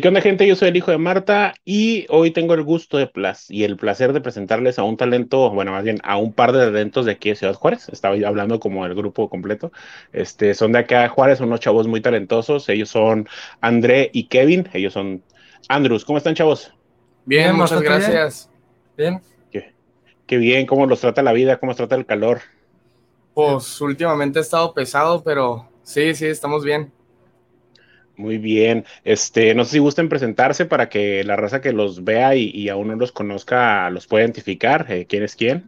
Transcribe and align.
¿Qué 0.00 0.08
onda, 0.08 0.20
gente? 0.20 0.44
Yo 0.44 0.56
soy 0.56 0.70
el 0.70 0.76
hijo 0.76 0.90
de 0.90 0.98
Marta 0.98 1.54
y 1.64 2.06
hoy 2.08 2.32
tengo 2.32 2.54
el 2.54 2.64
gusto 2.64 2.98
de 2.98 3.08
y 3.48 3.62
el 3.62 3.76
placer 3.76 4.12
de 4.12 4.20
presentarles 4.20 4.80
a 4.80 4.82
un 4.82 4.96
talento, 4.96 5.50
bueno, 5.50 5.70
más 5.70 5.84
bien 5.84 6.00
a 6.02 6.16
un 6.16 6.32
par 6.32 6.50
de 6.50 6.58
talentos 6.58 7.06
de 7.06 7.12
aquí 7.12 7.28
de 7.28 7.36
Ciudad 7.36 7.54
Juárez. 7.54 7.88
Estaba 7.90 8.16
hablando 8.26 8.58
como 8.58 8.84
el 8.86 8.94
grupo 8.96 9.30
completo. 9.30 9.70
Este, 10.12 10.54
son 10.54 10.72
de 10.72 10.80
acá 10.80 11.02
de 11.02 11.08
Juárez, 11.10 11.38
unos 11.38 11.60
chavos 11.60 11.86
muy 11.86 12.00
talentosos. 12.00 12.68
Ellos 12.68 12.88
son 12.88 13.28
André 13.60 14.10
y 14.12 14.26
Kevin. 14.26 14.68
Ellos 14.72 14.94
son 14.94 15.22
Andrews. 15.68 16.04
¿Cómo 16.04 16.18
están, 16.18 16.34
chavos? 16.34 16.74
Bien, 17.24 17.54
muchas 17.54 17.80
gracias. 17.80 18.50
Bien. 18.96 19.20
Qué, 19.52 19.74
qué 20.26 20.38
bien, 20.38 20.66
¿cómo 20.66 20.86
los 20.86 21.02
trata 21.02 21.22
la 21.22 21.32
vida? 21.32 21.60
¿Cómo 21.60 21.70
los 21.70 21.76
trata 21.76 21.94
el 21.94 22.04
calor? 22.04 22.40
Pues 23.32 23.80
últimamente 23.80 24.40
ha 24.40 24.42
estado 24.42 24.74
pesado, 24.74 25.22
pero 25.22 25.68
sí, 25.84 26.16
sí, 26.16 26.26
estamos 26.26 26.64
bien. 26.64 26.92
Muy 28.16 28.38
bien. 28.38 28.84
Este, 29.04 29.54
no 29.54 29.64
sé 29.64 29.72
si 29.72 29.78
gusten 29.78 30.08
presentarse 30.08 30.66
para 30.66 30.88
que 30.88 31.24
la 31.24 31.36
raza 31.36 31.60
que 31.60 31.72
los 31.72 32.04
vea 32.04 32.34
y, 32.36 32.68
aún 32.68 32.88
no 32.88 32.96
los 32.96 33.12
conozca 33.12 33.90
los 33.90 34.06
pueda 34.06 34.24
identificar. 34.24 34.86
Eh, 34.88 35.06
¿Quién 35.06 35.24
es 35.24 35.34
quién? 35.34 35.64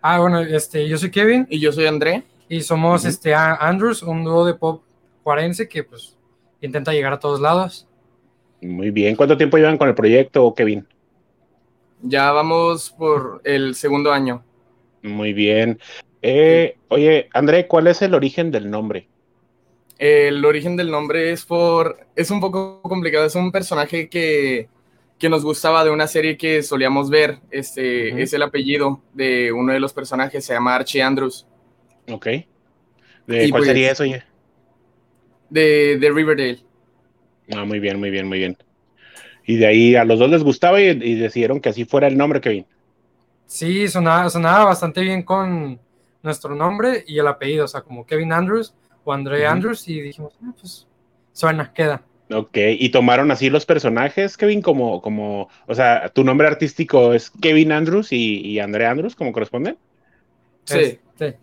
Ah, 0.00 0.20
bueno, 0.20 0.40
este, 0.40 0.88
yo 0.88 0.96
soy 0.96 1.10
Kevin. 1.10 1.46
Y 1.50 1.58
yo 1.60 1.72
soy 1.72 1.86
André. 1.86 2.22
Y 2.48 2.60
somos 2.60 3.04
este 3.04 3.34
Andrews, 3.34 4.02
un 4.02 4.24
dúo 4.24 4.46
de 4.46 4.54
pop 4.54 4.82
juarense 5.24 5.68
que 5.68 5.82
pues 5.82 6.16
intenta 6.60 6.92
llegar 6.92 7.12
a 7.12 7.18
todos 7.18 7.40
lados. 7.40 7.88
Muy 8.60 8.90
bien. 8.90 9.16
¿Cuánto 9.16 9.36
tiempo 9.36 9.56
llevan 9.56 9.78
con 9.78 9.88
el 9.88 9.94
proyecto, 9.94 10.54
Kevin? 10.54 10.86
Ya 12.02 12.30
vamos 12.30 12.94
por 12.96 13.40
el 13.44 13.74
segundo 13.74 14.12
año. 14.12 14.44
Muy 15.02 15.32
bien. 15.32 15.78
Eh, 16.22 16.76
oye, 16.88 17.28
André, 17.32 17.66
¿cuál 17.66 17.86
es 17.88 18.02
el 18.02 18.14
origen 18.14 18.50
del 18.50 18.70
nombre? 18.70 19.08
El 19.98 20.44
origen 20.44 20.76
del 20.76 20.90
nombre 20.90 21.32
es 21.32 21.44
por. 21.44 22.06
Es 22.14 22.30
un 22.30 22.40
poco 22.40 22.82
complicado. 22.82 23.24
Es 23.24 23.34
un 23.34 23.50
personaje 23.50 24.08
que, 24.08 24.68
nos 25.28 25.42
gustaba 25.42 25.84
de 25.84 25.90
una 25.90 26.06
serie 26.06 26.36
que 26.36 26.62
solíamos 26.62 27.08
ver. 27.08 27.38
Este 27.50 28.22
es 28.22 28.32
el 28.32 28.42
apellido 28.42 29.00
de 29.14 29.52
uno 29.52 29.72
de 29.72 29.80
los 29.80 29.92
personajes. 29.94 30.44
Se 30.44 30.52
llama 30.52 30.74
Archie 30.74 31.02
Andrews. 31.02 31.46
Ok. 32.10 32.26
¿De 32.26 33.50
cuál 33.50 33.50
pues, 33.50 33.66
sería 33.66 33.92
eso, 33.92 34.02
oye? 34.02 34.22
De, 35.48 35.98
de, 35.98 36.10
Riverdale. 36.10 36.60
Ah, 37.52 37.64
muy 37.64 37.80
bien, 37.80 37.98
muy 37.98 38.10
bien, 38.10 38.28
muy 38.28 38.38
bien. 38.38 38.56
Y 39.46 39.56
de 39.56 39.66
ahí 39.66 39.94
a 39.94 40.04
los 40.04 40.18
dos 40.18 40.28
les 40.30 40.42
gustaba 40.42 40.80
y, 40.80 41.14
decidieron 41.14 41.60
que 41.60 41.68
así 41.70 41.84
fuera 41.84 42.08
el 42.08 42.16
nombre, 42.16 42.40
Kevin. 42.40 42.66
Sí, 43.46 43.88
sonaba, 43.88 44.28
sonaba 44.28 44.66
bastante 44.66 45.00
bien 45.00 45.22
con 45.22 45.80
nuestro 46.22 46.54
nombre 46.54 47.04
y 47.06 47.18
el 47.18 47.26
apellido, 47.28 47.64
o 47.64 47.68
sea, 47.68 47.80
como 47.80 48.04
Kevin 48.04 48.32
Andrews 48.32 48.74
o 49.06 49.12
André 49.12 49.46
Andrews 49.46 49.88
y 49.88 50.00
dijimos, 50.00 50.34
ah, 50.42 50.52
pues 50.58 50.86
suena, 51.32 51.72
queda. 51.72 52.02
Ok, 52.28 52.58
y 52.76 52.88
tomaron 52.88 53.30
así 53.30 53.50
los 53.50 53.64
personajes, 53.64 54.36
Kevin, 54.36 54.60
como, 54.60 55.00
como, 55.00 55.48
o 55.68 55.74
sea, 55.76 56.08
tu 56.08 56.24
nombre 56.24 56.48
artístico 56.48 57.14
es 57.14 57.30
Kevin 57.30 57.70
Andrews 57.70 58.12
y, 58.12 58.40
y 58.40 58.58
André 58.58 58.86
Andrews, 58.86 59.14
como 59.14 59.30
corresponde. 59.30 59.76
Sí, 60.64 60.98
sí. 61.16 61.34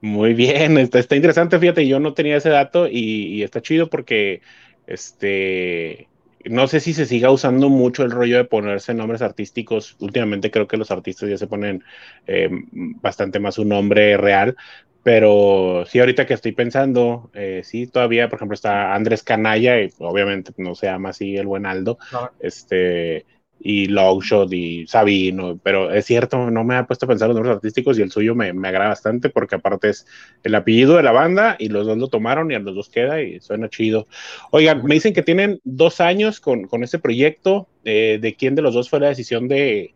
Muy 0.00 0.32
bien, 0.32 0.78
está, 0.78 0.98
está, 0.98 1.14
interesante, 1.14 1.58
fíjate, 1.58 1.86
yo 1.86 2.00
no 2.00 2.14
tenía 2.14 2.38
ese 2.38 2.48
dato 2.48 2.88
y, 2.88 3.26
y, 3.34 3.42
está 3.42 3.60
chido 3.60 3.90
porque, 3.90 4.40
este, 4.86 6.08
no 6.44 6.66
sé 6.66 6.80
si 6.80 6.92
se 6.94 7.06
siga 7.06 7.30
usando 7.30 7.68
mucho 7.68 8.04
el 8.04 8.10
rollo 8.10 8.36
de 8.36 8.44
ponerse 8.44 8.94
nombres 8.94 9.22
artísticos. 9.22 9.96
Últimamente 10.00 10.50
creo 10.50 10.66
que 10.66 10.76
los 10.76 10.90
artistas 10.90 11.28
ya 11.28 11.38
se 11.38 11.46
ponen 11.46 11.84
eh, 12.26 12.48
bastante 12.72 13.38
más 13.40 13.58
un 13.58 13.68
nombre 13.68 14.16
real, 14.16 14.56
pero 15.02 15.84
sí, 15.86 15.98
ahorita 15.98 16.26
que 16.26 16.34
estoy 16.34 16.52
pensando, 16.52 17.30
eh, 17.34 17.62
sí, 17.64 17.86
todavía, 17.86 18.28
por 18.28 18.36
ejemplo, 18.38 18.54
está 18.54 18.94
Andrés 18.94 19.22
Canalla, 19.22 19.80
y 19.80 19.90
obviamente 19.98 20.52
no 20.58 20.74
se 20.74 20.86
llama 20.86 21.10
así 21.10 21.36
el 21.36 21.46
buen 21.46 21.66
Aldo, 21.66 21.98
este, 22.38 23.26
y 23.64 23.86
Longshot 23.86 24.52
y 24.52 24.86
Sabino, 24.88 25.58
pero 25.62 25.92
es 25.92 26.04
cierto, 26.04 26.50
no 26.50 26.64
me 26.64 26.74
ha 26.74 26.86
puesto 26.86 27.06
a 27.06 27.08
pensar 27.08 27.28
los 27.28 27.36
nombres 27.36 27.54
artísticos 27.54 27.96
y 27.96 28.02
el 28.02 28.10
suyo 28.10 28.34
me, 28.34 28.52
me, 28.52 28.68
agrada 28.68 28.90
bastante 28.90 29.30
porque 29.30 29.54
aparte 29.54 29.90
es 29.90 30.06
el 30.42 30.54
apellido 30.56 30.96
de 30.96 31.04
la 31.04 31.12
banda 31.12 31.54
y 31.58 31.68
los 31.68 31.86
dos 31.86 31.96
lo 31.96 32.08
tomaron 32.08 32.50
y 32.50 32.54
a 32.54 32.58
los 32.58 32.74
dos 32.74 32.88
queda 32.88 33.22
y 33.22 33.38
suena 33.40 33.68
chido. 33.68 34.08
Oigan, 34.50 34.84
me 34.84 34.94
dicen 34.94 35.14
que 35.14 35.22
tienen 35.22 35.60
dos 35.62 36.00
años 36.00 36.40
con, 36.40 36.66
con 36.66 36.82
este 36.82 36.98
proyecto, 36.98 37.68
eh, 37.84 38.18
¿de 38.20 38.34
quién 38.34 38.56
de 38.56 38.62
los 38.62 38.74
dos 38.74 38.90
fue 38.90 38.98
la 38.98 39.08
decisión 39.08 39.46
de, 39.46 39.94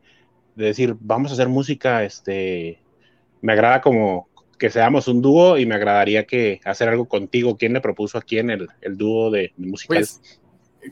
de 0.55 0.67
decir, 0.67 0.95
vamos 1.01 1.33
a 1.33 1.35
hacer 1.35 1.49
música, 1.49 2.05
este, 2.05 2.79
me 3.41 3.53
agrada 3.53 3.81
como, 3.81 4.29
que 4.59 4.71
seamos 4.71 5.09
un 5.09 5.23
dúo 5.23 5.59
y 5.59 5.67
me 5.67 5.75
agradaría 5.75 6.25
que 6.25 6.61
hacer 6.65 6.89
algo 6.89 7.07
contigo. 7.07 7.57
¿Quién 7.57 7.73
le 7.73 7.81
propuso 7.81 8.19
a 8.19 8.23
quién 8.23 8.51
el, 8.51 8.69
el 8.81 8.97
dúo 8.97 9.31
de, 9.31 9.53
música? 9.57 9.95
Pues, 9.95 10.41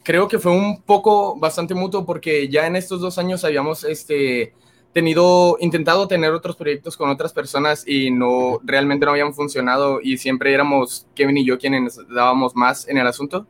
creo 0.02 0.28
que 0.28 0.38
fue 0.38 0.52
un 0.52 0.82
poco 0.82 1.36
bastante 1.38 1.74
mutuo 1.74 2.04
porque 2.04 2.48
ya 2.48 2.66
en 2.66 2.76
estos 2.76 3.00
dos 3.00 3.18
años 3.18 3.44
habíamos 3.44 3.84
este, 3.84 4.54
tenido, 4.92 5.56
intentado 5.60 6.08
tener 6.08 6.32
otros 6.32 6.56
proyectos 6.56 6.96
con 6.96 7.10
otras 7.10 7.32
personas 7.32 7.86
y 7.86 8.10
no, 8.10 8.60
realmente 8.64 9.04
no 9.04 9.12
habían 9.12 9.34
funcionado 9.34 10.00
y 10.02 10.18
siempre 10.18 10.54
éramos 10.54 11.06
Kevin 11.14 11.38
y 11.38 11.44
yo 11.44 11.58
quienes 11.58 11.98
dábamos 12.08 12.54
más 12.56 12.88
en 12.88 12.98
el 12.98 13.06
asunto. 13.06 13.46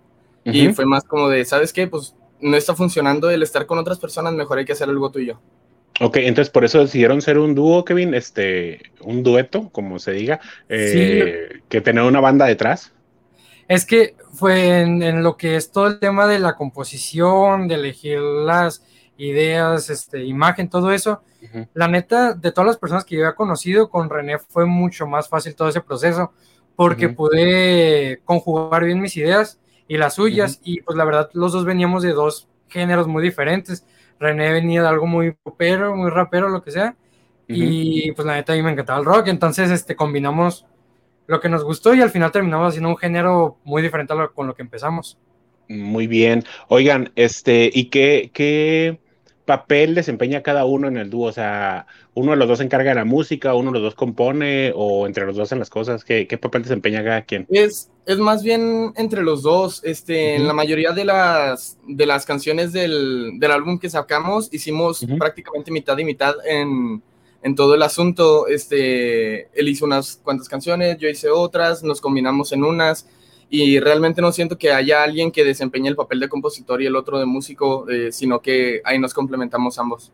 Y 0.47 0.69
fue 0.75 0.85
más 0.85 1.05
como 1.05 1.31
de, 1.31 1.45
¿sabes 1.47 1.73
qué? 1.73 1.87
Pues 1.87 2.15
no 2.41 2.57
está 2.57 2.75
funcionando 2.75 3.31
el 3.31 3.43
estar 3.43 3.65
con 3.65 3.79
otras 3.79 3.99
personas, 3.99 4.35
mejor 4.35 4.59
hay 4.59 4.67
que 4.67 4.73
hacer 4.73 4.91
algo 4.91 5.11
tú 5.11 5.21
y 5.21 5.27
yo. 5.27 5.41
Ok, 6.01 6.17
entonces 6.19 6.51
por 6.51 6.65
eso 6.65 6.81
decidieron 6.81 7.23
ser 7.23 7.39
un 7.39 7.55
dúo, 7.55 7.85
Kevin, 7.85 8.15
este, 8.15 8.91
un 9.01 9.23
dueto, 9.23 9.71
como 9.71 9.99
se 9.99 10.13
diga, 10.13 10.41
eh, 10.69 11.61
que 11.69 11.81
tener 11.81 12.03
una 12.05 12.21
banda 12.21 12.47
detrás. 12.47 12.93
Es 13.69 13.87
que 13.87 14.17
fue 14.33 14.81
en, 14.81 15.23
lo 15.23 15.37
que 15.37 15.57
es 15.57 15.71
todo 15.71 15.87
el 15.87 15.99
tema 15.99 16.27
de 16.27 16.39
la 16.39 16.57
composición, 16.57 17.69
de 17.69 17.77
elegir 17.77 18.19
las 18.21 18.85
ideas, 19.17 19.91
este, 19.91 20.25
imagen, 20.25 20.69
todo 20.69 20.93
eso. 20.93 21.23
La 21.75 21.89
neta, 21.89 22.33
de 22.33 22.53
todas 22.53 22.67
las 22.67 22.79
personas 22.79 23.05
que 23.05 23.17
yo 23.17 23.23
había 23.23 23.37
conocido, 23.37 23.91
con 23.91 24.09
René 24.09 24.39
fue 24.39 24.65
mucho 24.65 25.07
más 25.07 25.29
fácil 25.29 25.55
todo 25.55 25.69
ese 25.69 25.83
proceso, 25.83 26.33
porque 26.75 27.09
pude 27.11 28.21
conjugar 28.25 28.85
bien 28.85 29.01
mis 29.01 29.17
ideas 29.17 29.61
y 29.87 29.99
las 29.99 30.15
suyas, 30.15 30.61
y 30.65 30.81
pues 30.81 30.97
la 30.97 31.05
verdad, 31.05 31.31
los 31.35 31.53
dos 31.53 31.65
veníamos 31.65 32.03
de 32.03 32.13
dos 32.13 32.49
géneros 32.69 33.07
muy 33.07 33.23
diferentes 33.23 33.85
René 34.19 34.53
venía 34.53 34.83
de 34.83 34.89
algo 34.89 35.07
muy 35.07 35.33
popero, 35.33 35.95
muy 35.97 36.11
rapero, 36.11 36.49
lo 36.49 36.63
que 36.63 36.71
sea. 36.71 36.97
Y 37.47 38.13
pues 38.13 38.25
la 38.27 38.35
neta 38.35 38.53
a 38.55 38.57
mí 38.57 38.63
me 38.63 38.73
encantaba 38.73 38.99
el 38.99 39.05
rock. 39.05 39.29
Entonces 39.29 39.71
este, 39.71 39.97
combinamos 39.97 40.67
lo 41.27 41.41
que 41.41 41.49
nos 41.49 41.65
gustó 41.65 41.95
y 41.95 42.03
al 42.03 42.11
final 42.11 42.33
terminamos 42.33 42.69
haciendo 42.69 42.91
un 42.91 42.97
género 42.97 43.59
muy 43.65 43.83
diferente 43.83 44.13
a 44.13 44.17
lo, 44.17 44.33
con 44.33 44.47
lo 44.47 44.55
que 44.55 44.63
empezamos. 44.63 45.19
Muy 45.69 46.07
bien. 46.07 46.45
Oigan, 46.69 47.13
este, 47.17 47.71
¿y 47.73 47.87
qué, 47.87 48.31
qué 48.35 48.99
papel 49.45 49.95
desempeña 49.95 50.43
cada 50.43 50.65
uno 50.67 50.89
en 50.89 50.99
el 50.99 51.09
dúo? 51.09 51.29
O 51.29 51.33
sea, 51.33 51.87
¿uno 52.13 52.33
de 52.33 52.37
los 52.37 52.49
dos 52.49 52.59
se 52.59 52.65
encarga 52.65 52.91
de 52.91 52.97
la 52.97 53.05
música, 53.05 53.55
uno 53.55 53.71
de 53.71 53.79
los 53.79 53.83
dos 53.83 53.95
compone 53.95 54.73
o 54.75 55.07
entre 55.07 55.25
los 55.25 55.37
dos 55.37 55.53
en 55.53 55.59
las 55.59 55.71
cosas? 55.71 56.05
¿Qué, 56.05 56.27
qué 56.27 56.37
papel 56.37 56.63
desempeña 56.63 57.03
cada 57.03 57.23
quien? 57.23 57.47
Es, 57.51 57.91
es 58.05 58.19
más 58.19 58.43
bien 58.43 58.93
entre 58.97 59.23
los 59.23 59.43
dos. 59.43 59.83
Este, 59.85 60.37
En 60.37 60.47
la 60.47 60.53
mayoría 60.53 60.93
de 60.93 61.07
las, 61.07 61.79
de 61.87 62.05
las 62.05 62.27
canciones 62.27 62.73
del, 62.73 63.39
del 63.39 63.51
álbum 63.51 63.79
que 63.79 63.89
sacamos, 63.89 64.53
hicimos 64.53 65.07
prácticamente 65.19 65.71
mitad 65.71 65.97
y 65.97 66.05
mitad 66.05 66.35
en, 66.47 67.03
en, 67.45 67.55
todo 67.55 67.75
el 67.75 67.83
asunto. 67.83 68.49
Este, 68.49 69.49
él 69.59 69.69
hizo 69.69 69.85
unas 69.85 70.21
cuantas 70.23 70.49
canciones, 70.49 70.99
yo 70.99 71.09
hice 71.09 71.29
otras, 71.29 71.83
nos 71.83 72.01
combinamos 72.01 72.53
en 72.53 72.65
unas. 72.65 73.07
Y 73.51 73.79
realmente 73.79 74.21
no 74.21 74.33
siento 74.33 74.59
que 74.59 74.73
haya 74.73 75.03
alguien 75.03 75.31
que 75.31 75.45
desempeñe 75.45 75.89
el 75.89 75.97
papel 75.97 76.21
de 76.21 76.29
compositor 76.29 76.83
y 76.83 76.87
el 76.87 76.97
otro 76.97 77.19
de 77.19 77.27
músico, 77.27 77.89
eh, 77.89 78.11
sino 78.11 78.41
que 78.41 78.81
ahí 78.85 78.99
nos 78.99 79.15
complementamos 79.15 79.79
ambos. 79.79 80.13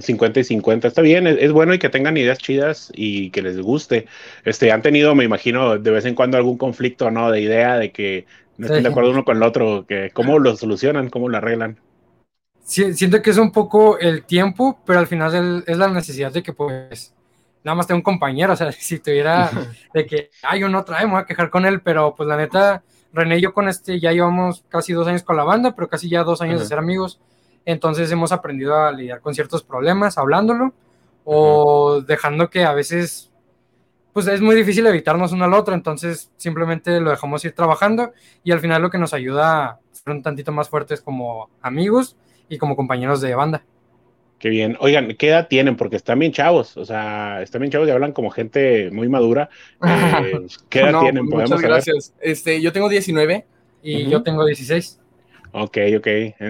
50 0.00 0.40
y 0.40 0.44
50, 0.44 0.88
está 0.88 1.02
bien, 1.02 1.26
es, 1.26 1.52
bueno 1.52 1.74
y 1.74 1.78
que 1.78 1.90
tengan 1.90 2.16
ideas 2.16 2.38
chidas 2.38 2.90
y 2.94 3.30
que 3.30 3.42
les 3.42 3.60
guste. 3.60 4.06
Este, 4.44 4.72
han 4.72 4.80
tenido, 4.80 5.14
me 5.14 5.24
imagino, 5.24 5.76
de 5.78 5.90
vez 5.90 6.06
en 6.06 6.14
cuando 6.14 6.38
algún 6.38 6.56
conflicto, 6.56 7.10
¿no? 7.10 7.30
De 7.30 7.42
idea 7.42 7.76
de 7.76 7.92
que 7.92 8.24
no 8.56 8.66
estén 8.66 8.84
de 8.84 8.88
acuerdo 8.88 9.10
uno 9.10 9.24
con 9.24 9.36
el 9.36 9.42
otro, 9.42 9.84
que 9.86 10.10
cómo 10.14 10.38
lo 10.38 10.56
solucionan, 10.56 11.10
cómo 11.10 11.28
lo 11.28 11.36
arreglan. 11.36 11.78
Siento 12.62 13.22
que 13.22 13.30
es 13.30 13.38
un 13.38 13.52
poco 13.52 13.98
el 13.98 14.24
tiempo, 14.24 14.78
pero 14.84 14.98
al 14.98 15.06
final 15.06 15.64
es 15.66 15.76
la 15.76 15.88
necesidad 15.88 16.32
de 16.32 16.42
que 16.42 16.52
pues 16.52 17.14
nada 17.64 17.76
más 17.76 17.86
tengo 17.86 17.98
un 17.98 18.04
compañero, 18.04 18.52
o 18.52 18.56
sea, 18.56 18.72
si 18.72 18.98
tuviera 18.98 19.50
de 19.92 20.06
que, 20.06 20.30
ay, 20.42 20.64
uno 20.64 20.84
trae, 20.84 21.06
me 21.06 21.12
voy 21.12 21.22
a 21.22 21.26
quejar 21.26 21.50
con 21.50 21.66
él, 21.66 21.80
pero 21.80 22.14
pues 22.14 22.28
la 22.28 22.36
neta, 22.36 22.82
René 23.12 23.38
y 23.38 23.42
yo 23.42 23.52
con 23.52 23.68
este 23.68 24.00
ya 24.00 24.12
llevamos 24.12 24.64
casi 24.68 24.92
dos 24.92 25.06
años 25.06 25.22
con 25.22 25.36
la 25.36 25.44
banda, 25.44 25.74
pero 25.74 25.88
casi 25.88 26.08
ya 26.08 26.24
dos 26.24 26.40
años 26.40 26.60
de 26.60 26.66
ser 26.66 26.78
amigos. 26.78 27.20
Entonces 27.64 28.10
hemos 28.10 28.32
aprendido 28.32 28.74
a 28.74 28.90
lidiar 28.90 29.20
con 29.20 29.34
ciertos 29.34 29.62
problemas 29.62 30.16
hablándolo 30.16 30.72
o 31.24 32.00
dejando 32.00 32.48
que 32.48 32.64
a 32.64 32.72
veces 32.72 33.30
pues 34.12 34.26
es 34.26 34.40
muy 34.40 34.54
difícil 34.54 34.86
evitarnos 34.86 35.32
uno 35.32 35.44
al 35.44 35.54
otro, 35.54 35.74
entonces 35.74 36.30
simplemente 36.36 37.00
lo 37.00 37.10
dejamos 37.10 37.44
ir 37.44 37.54
trabajando 37.54 38.12
y 38.44 38.52
al 38.52 38.60
final 38.60 38.82
lo 38.82 38.90
que 38.90 38.98
nos 38.98 39.14
ayuda 39.14 39.64
a 39.64 39.80
ser 39.90 40.12
un 40.12 40.22
tantito 40.22 40.52
más 40.52 40.68
fuertes 40.68 41.00
como 41.00 41.48
amigos 41.62 42.16
y 42.48 42.58
como 42.58 42.76
compañeros 42.76 43.20
de 43.20 43.34
banda. 43.34 43.64
Qué 44.38 44.48
bien. 44.48 44.76
Oigan, 44.80 45.14
¿qué 45.16 45.28
edad 45.28 45.46
tienen? 45.46 45.76
Porque 45.76 45.94
están 45.94 46.18
bien 46.18 46.32
chavos, 46.32 46.76
o 46.76 46.84
sea, 46.84 47.42
están 47.42 47.60
bien 47.60 47.70
chavos 47.70 47.86
y 47.86 47.92
hablan 47.92 48.12
como 48.12 48.30
gente 48.30 48.90
muy 48.90 49.08
madura. 49.08 49.48
Eh, 49.84 50.46
¿Qué 50.68 50.80
edad 50.80 51.00
tienen? 51.00 51.26
Muchas 51.26 51.60
gracias. 51.60 52.14
Este, 52.20 52.60
yo 52.60 52.72
tengo 52.72 52.88
19. 52.88 53.46
Y 53.82 54.08
yo 54.08 54.22
tengo 54.22 54.44
16. 54.44 55.00
Ok, 55.54 55.76
ok. 55.98 56.06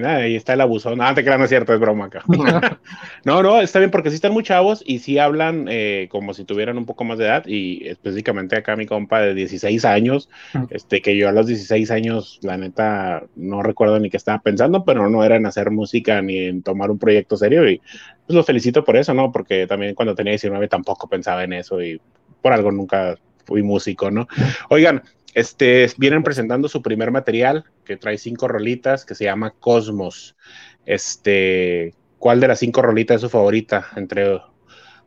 Ahí 0.06 0.36
está 0.36 0.52
el 0.52 0.60
abusón. 0.60 0.98
No, 0.98 1.12
te 1.12 1.24
creas, 1.24 1.38
no 1.38 1.44
es 1.44 1.50
cierto, 1.50 1.74
es 1.74 1.80
broma 1.80 2.04
acá. 2.04 2.22
no, 3.24 3.42
no, 3.42 3.60
está 3.60 3.80
bien 3.80 3.90
porque 3.90 4.10
sí 4.10 4.14
están 4.14 4.32
muy 4.32 4.44
chavos 4.44 4.82
y 4.86 5.00
sí 5.00 5.18
hablan 5.18 5.66
eh, 5.68 6.06
como 6.08 6.34
si 6.34 6.44
tuvieran 6.44 6.78
un 6.78 6.86
poco 6.86 7.02
más 7.02 7.18
de 7.18 7.24
edad. 7.24 7.44
Y 7.46 7.88
específicamente 7.88 8.56
acá 8.56 8.76
mi 8.76 8.86
compa 8.86 9.20
de 9.20 9.34
16 9.34 9.84
años, 9.84 10.28
este, 10.70 11.02
que 11.02 11.16
yo 11.16 11.28
a 11.28 11.32
los 11.32 11.48
16 11.48 11.90
años, 11.90 12.38
la 12.42 12.56
neta, 12.56 13.24
no 13.34 13.64
recuerdo 13.64 13.98
ni 13.98 14.08
qué 14.08 14.16
estaba 14.16 14.38
pensando, 14.38 14.84
pero 14.84 15.10
no 15.10 15.24
era 15.24 15.34
en 15.34 15.46
hacer 15.46 15.72
música 15.72 16.22
ni 16.22 16.38
en 16.38 16.62
tomar 16.62 16.92
un 16.92 17.00
proyecto 17.00 17.36
serio. 17.36 17.68
Y 17.68 17.78
pues 18.26 18.36
los 18.36 18.46
felicito 18.46 18.84
por 18.84 18.96
eso, 18.96 19.12
¿no? 19.14 19.32
Porque 19.32 19.66
también 19.66 19.96
cuando 19.96 20.14
tenía 20.14 20.30
19 20.30 20.68
tampoco 20.68 21.08
pensaba 21.08 21.42
en 21.42 21.54
eso 21.54 21.82
y 21.82 22.00
por 22.40 22.52
algo 22.52 22.70
nunca 22.70 23.16
fui 23.44 23.64
músico, 23.64 24.12
¿no? 24.12 24.28
Oigan, 24.68 25.02
este, 25.34 25.90
vienen 25.96 26.22
presentando 26.22 26.68
su 26.68 26.82
primer 26.82 27.10
material 27.10 27.64
que 27.84 27.96
trae 27.96 28.18
cinco 28.18 28.48
rolitas 28.48 29.04
que 29.04 29.14
se 29.14 29.24
llama 29.24 29.52
Cosmos. 29.58 30.36
Este, 30.84 31.94
¿cuál 32.18 32.40
de 32.40 32.48
las 32.48 32.58
cinco 32.58 32.82
rolitas 32.82 33.16
es 33.16 33.20
su 33.22 33.30
favorita? 33.30 33.88
Entre 33.96 34.40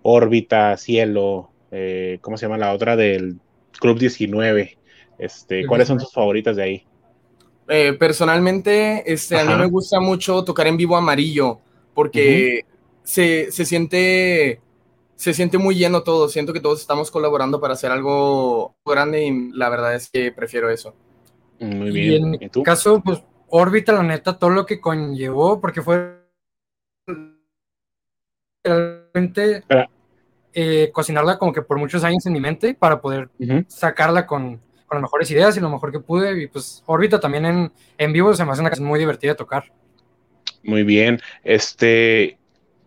órbita, 0.01 0.77
cielo, 0.77 1.51
eh, 1.71 2.19
¿cómo 2.21 2.37
se 2.37 2.45
llama 2.45 2.57
la 2.57 2.73
otra 2.73 2.95
del 2.95 3.39
Club 3.79 3.99
19? 3.99 4.77
Este, 5.17 5.65
¿cuáles 5.65 5.87
son 5.87 5.99
sus 5.99 6.11
favoritas 6.11 6.55
de 6.55 6.63
ahí? 6.63 6.83
Eh, 7.67 7.93
personalmente, 7.93 9.11
este, 9.11 9.39
a 9.39 9.45
mí 9.45 9.55
me 9.55 9.65
gusta 9.65 9.99
mucho 9.99 10.43
tocar 10.43 10.67
en 10.67 10.77
vivo 10.77 10.95
amarillo 10.95 11.59
porque 11.93 12.65
se, 13.03 13.51
se 13.51 13.65
siente 13.65 14.59
se 15.15 15.33
siente 15.33 15.57
muy 15.57 15.75
lleno 15.75 16.03
todo. 16.03 16.27
Siento 16.29 16.53
que 16.53 16.59
todos 16.59 16.81
estamos 16.81 17.11
colaborando 17.11 17.59
para 17.59 17.73
hacer 17.73 17.91
algo 17.91 18.75
grande 18.85 19.25
y 19.25 19.51
la 19.51 19.69
verdad 19.69 19.95
es 19.95 20.09
que 20.09 20.31
prefiero 20.31 20.69
eso. 20.69 20.93
Muy 21.59 21.91
bien. 21.91 22.33
Y 22.33 22.43
en 22.43 22.51
¿Y 22.53 22.63
caso, 22.63 23.01
pues, 23.03 23.23
órbita, 23.49 23.93
la 23.93 24.03
neta, 24.03 24.37
todo 24.37 24.49
lo 24.49 24.65
que 24.65 24.81
conllevó, 24.81 25.61
porque 25.61 25.81
fue 25.81 26.21
realmente 28.63 29.63
eh, 30.53 30.89
cocinarla 30.91 31.37
como 31.37 31.53
que 31.53 31.61
por 31.61 31.77
muchos 31.77 32.03
años 32.03 32.25
en 32.25 32.33
mi 32.33 32.39
mente 32.39 32.73
para 32.73 32.99
poder 32.99 33.29
sacarla 33.67 34.25
con, 34.25 34.57
con, 34.87 34.95
las 34.95 35.01
mejores 35.03 35.29
ideas 35.31 35.55
y 35.55 35.59
lo 35.59 35.69
mejor 35.69 35.91
que 35.91 35.99
pude. 35.99 36.43
Y 36.43 36.47
pues, 36.47 36.83
órbita 36.85 37.19
también 37.19 37.45
en, 37.45 37.71
en 37.97 38.13
vivo 38.13 38.33
se 38.33 38.43
me 38.43 38.51
hace 38.51 38.61
una 38.61 38.69
canción 38.69 38.87
muy 38.87 38.99
divertida 38.99 39.31
de 39.31 39.37
tocar. 39.37 39.71
Muy 40.63 40.83
bien. 40.83 41.21
Este, 41.43 42.39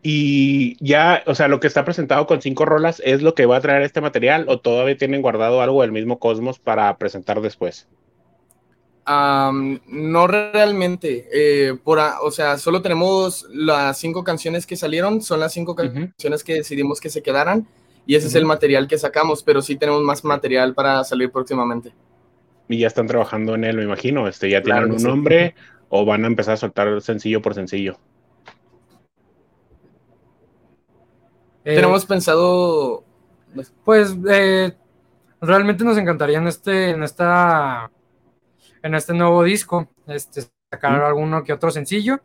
y 0.03 0.77
ya, 0.85 1.23
o 1.27 1.35
sea, 1.35 1.49
lo 1.49 1.59
que 1.59 1.67
está 1.67 1.85
presentado 1.85 2.27
con 2.27 2.41
cinco 2.41 2.65
rolas 2.65 3.03
es 3.05 3.23
lo 3.23 3.35
que 3.35 3.47
va 3.47 3.57
a 3.57 3.61
traer 3.61 3.83
este 3.83 4.01
material 4.01 4.45
o 4.49 4.61
todavía 4.61 4.97
tienen 4.97 5.23
guardado 5.23 5.61
algo 5.61 5.83
del 5.83 5.93
mismo 5.93 6.19
Cosmos 6.19 6.59
para 6.59 6.97
presentar 6.99 7.41
después. 7.41 7.89
no 9.07 10.27
realmente, 10.27 11.29
eh, 11.33 11.75
por 11.83 11.99
o 12.23 12.31
sea, 12.31 12.59
solo 12.59 12.81
tenemos 12.81 13.47
las 13.53 13.99
cinco 13.99 14.23
canciones 14.23 14.67
que 14.67 14.77
salieron, 14.77 15.21
son 15.21 15.41
las 15.41 15.53
cinco 15.53 15.75
canciones 15.75 16.45
que 16.45 16.55
decidimos 16.55 17.01
que 17.01 17.11
se 17.11 17.23
quedaran 17.23 17.67
y 18.07 18.15
ese 18.15 18.29
es 18.29 18.35
el 18.37 18.45
material 18.45 18.87
que 18.87 18.99
sacamos, 18.99 19.43
pero 19.43 19.63
sí 19.63 19.77
tenemos 19.77 20.03
más 20.03 20.25
material 20.25 20.75
para 20.75 21.03
salir 21.05 21.31
próximamente. 21.31 21.93
Y 22.69 22.79
ya 22.79 22.87
están 22.87 23.07
trabajando 23.07 23.55
en 23.55 23.65
él, 23.65 23.77
me 23.77 23.83
imagino, 23.83 24.29
este, 24.29 24.49
ya 24.49 24.63
tienen 24.63 24.93
un 24.93 25.03
nombre 25.03 25.55
o 25.89 26.05
van 26.05 26.25
a 26.25 26.29
empezar 26.29 26.55
a 26.55 26.57
soltar 26.59 27.01
sencillo 27.03 27.43
por 27.43 27.55
sencillo. 27.55 27.99
Eh, 31.69 31.75
Tenemos 31.75 32.07
pensado. 32.07 33.05
Pues 33.85 34.17
eh, 34.31 34.75
realmente 35.39 35.85
nos 35.85 35.99
encantaría 35.99 36.39
en 36.39 36.47
este, 36.47 36.91
en 36.93 37.03
esta, 37.03 37.91
en 38.83 38.95
este 38.95 39.13
nuevo 39.13 39.43
disco, 39.43 39.87
este, 40.07 40.45
sacar 40.71 41.03
alguno 41.03 41.45
que 41.45 41.53
otro 41.53 41.71
sencillo, 41.71 42.21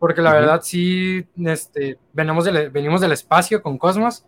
porque 0.00 0.20
la 0.20 0.32
verdad 0.32 0.62
sí, 0.64 1.24
este, 1.44 2.00
venimos 2.12 2.44
del, 2.44 2.70
venimos 2.70 3.00
del 3.00 3.12
espacio 3.12 3.62
con 3.62 3.78
Cosmos 3.78 4.24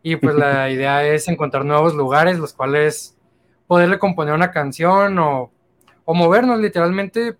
y 0.00 0.14
pues 0.14 0.36
la 0.36 0.70
idea 0.70 1.04
es 1.04 1.26
encontrar 1.26 1.64
nuevos 1.64 1.94
lugares, 1.94 2.38
los 2.38 2.52
cuales 2.52 3.16
poderle 3.66 3.98
componer 3.98 4.32
una 4.32 4.52
canción 4.52 5.18
o, 5.18 5.50
o 6.04 6.14
movernos 6.14 6.60
literalmente. 6.60 7.36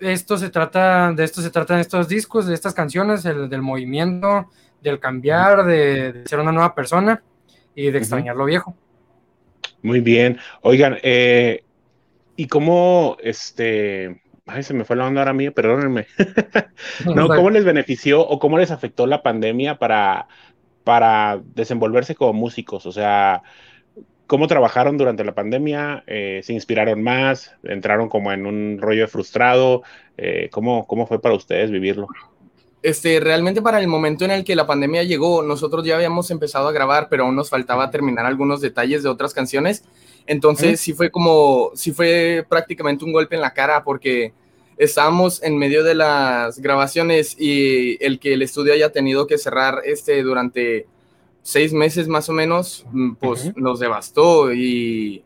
Esto 0.00 0.36
se 0.36 0.50
trata, 0.50 1.12
de 1.12 1.22
esto 1.22 1.42
se 1.42 1.50
tratan 1.50 1.78
estos 1.78 2.08
discos, 2.08 2.46
de 2.46 2.54
estas 2.54 2.74
canciones, 2.74 3.24
el 3.24 3.48
del 3.48 3.62
movimiento, 3.62 4.48
del 4.82 4.98
cambiar, 4.98 5.64
de, 5.64 6.22
ser 6.26 6.40
una 6.40 6.52
nueva 6.52 6.74
persona 6.74 7.22
y 7.74 7.90
de 7.90 7.98
extrañar 7.98 8.36
lo 8.36 8.44
viejo. 8.44 8.76
Muy 9.82 10.00
bien. 10.00 10.38
Oigan, 10.62 10.98
eh, 11.02 11.64
¿y 12.36 12.46
cómo 12.46 13.16
este... 13.22 14.20
Ay, 14.44 14.64
se 14.64 14.74
me 14.74 14.84
fue 14.84 14.96
la 14.96 15.06
onda 15.06 15.20
ahora 15.20 15.32
mía, 15.32 15.52
perdónenme. 15.52 16.06
no, 17.14 17.28
¿cómo 17.28 17.48
les 17.50 17.64
benefició 17.64 18.20
o 18.26 18.38
cómo 18.40 18.58
les 18.58 18.72
afectó 18.72 19.06
la 19.06 19.22
pandemia 19.22 19.78
para, 19.78 20.26
para 20.82 21.40
desenvolverse 21.54 22.16
como 22.16 22.32
músicos? 22.32 22.84
O 22.86 22.92
sea, 22.92 23.42
¿cómo 24.26 24.48
trabajaron 24.48 24.98
durante 24.98 25.24
la 25.24 25.34
pandemia? 25.34 26.02
Eh, 26.06 26.40
¿Se 26.42 26.52
inspiraron 26.52 27.02
más? 27.02 27.56
¿Entraron 27.62 28.08
como 28.08 28.32
en 28.32 28.46
un 28.46 28.78
rollo 28.80 29.06
frustrado? 29.06 29.82
Eh, 30.16 30.48
¿cómo, 30.50 30.86
¿Cómo 30.86 31.06
fue 31.06 31.20
para 31.20 31.36
ustedes 31.36 31.70
vivirlo? 31.70 32.08
Este, 32.82 33.20
realmente 33.20 33.62
para 33.62 33.78
el 33.78 33.86
momento 33.86 34.24
en 34.24 34.32
el 34.32 34.44
que 34.44 34.56
la 34.56 34.66
pandemia 34.66 35.04
llegó, 35.04 35.42
nosotros 35.42 35.84
ya 35.84 35.94
habíamos 35.94 36.32
empezado 36.32 36.66
a 36.66 36.72
grabar, 36.72 37.08
pero 37.08 37.24
aún 37.24 37.36
nos 37.36 37.48
faltaba 37.48 37.90
terminar 37.90 38.26
algunos 38.26 38.60
detalles 38.60 39.04
de 39.04 39.08
otras 39.08 39.32
canciones. 39.32 39.84
Entonces 40.26 40.80
sí 40.80 40.92
fue 40.92 41.10
como, 41.10 41.70
sí 41.74 41.92
fue 41.92 42.44
prácticamente 42.48 43.04
un 43.04 43.12
golpe 43.12 43.36
en 43.36 43.40
la 43.40 43.54
cara 43.54 43.84
porque 43.84 44.32
estábamos 44.76 45.42
en 45.44 45.58
medio 45.58 45.84
de 45.84 45.94
las 45.94 46.58
grabaciones 46.58 47.36
y 47.38 48.04
el 48.04 48.18
que 48.18 48.34
el 48.34 48.42
estudio 48.42 48.72
haya 48.72 48.90
tenido 48.90 49.28
que 49.28 49.38
cerrar 49.38 49.82
este 49.84 50.22
durante 50.24 50.86
seis 51.42 51.72
meses 51.72 52.08
más 52.08 52.28
o 52.28 52.32
menos, 52.32 52.84
mm, 52.90 53.14
pues 53.14 53.56
nos 53.56 53.78
devastó 53.78 54.52
y 54.52 55.22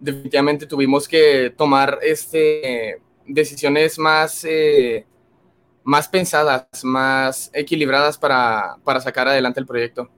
definitivamente 0.00 0.66
tuvimos 0.66 1.06
que 1.06 1.52
tomar 1.56 2.00
este, 2.02 3.00
decisiones 3.26 3.96
más... 3.96 4.44
Eh, 4.44 5.06
más 5.86 6.08
pensadas, 6.08 6.66
más 6.82 7.48
equilibradas 7.54 8.18
para, 8.18 8.76
sacar 9.00 9.28
adelante 9.28 9.60
el 9.60 9.66
proyecto. 9.66 10.10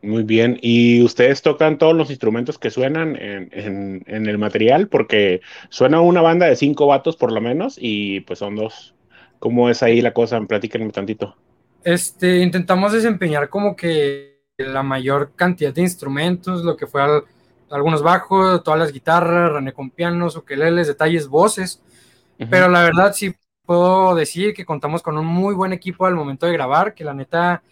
Muy 0.00 0.22
bien, 0.22 0.58
¿y 0.62 1.02
ustedes 1.02 1.42
tocan 1.42 1.76
todos 1.76 1.94
los 1.94 2.08
instrumentos 2.10 2.56
que 2.56 2.70
suenan 2.70 3.16
en, 3.20 4.04
el 4.06 4.38
material? 4.38 4.86
Porque 4.86 5.40
suena 5.70 6.00
una 6.00 6.22
banda 6.22 6.46
de 6.46 6.54
cinco 6.54 6.86
vatos 6.86 7.16
por 7.16 7.32
lo 7.32 7.40
menos 7.40 7.76
y 7.80 8.20
pues 8.20 8.38
son 8.38 8.54
dos. 8.54 8.94
¿Cómo 9.40 9.68
es 9.68 9.82
ahí 9.82 10.00
la 10.00 10.12
cosa? 10.12 10.40
Platíquenme 10.40 10.92
tantito. 10.92 11.34
Este, 11.82 12.38
intentamos 12.38 12.92
desempeñar 12.92 13.48
como 13.48 13.74
que 13.74 14.38
la 14.56 14.84
mayor 14.84 15.32
cantidad 15.34 15.74
de 15.74 15.82
instrumentos, 15.82 16.62
lo 16.62 16.76
que 16.76 16.86
fue 16.86 17.02
algunos 17.70 18.02
bajos, 18.02 18.62
todas 18.62 18.78
las 18.78 18.92
guitarras, 18.92 19.52
René 19.52 19.72
con 19.72 19.90
pianos, 19.90 20.36
ukeleles, 20.36 20.86
detalles, 20.86 21.26
voces, 21.26 21.82
pero 22.48 22.68
la 22.68 22.82
verdad 22.82 23.12
sí 23.12 23.34
puedo 23.66 24.14
decir 24.14 24.54
que 24.54 24.64
contamos 24.64 25.02
con 25.02 25.18
un 25.18 25.26
muy 25.26 25.54
buen 25.54 25.72
equipo 25.72 26.06
al 26.06 26.14
momento 26.14 26.46
de 26.46 26.52
grabar, 26.52 26.94
que 26.94 27.04
la 27.04 27.14
neta 27.14 27.62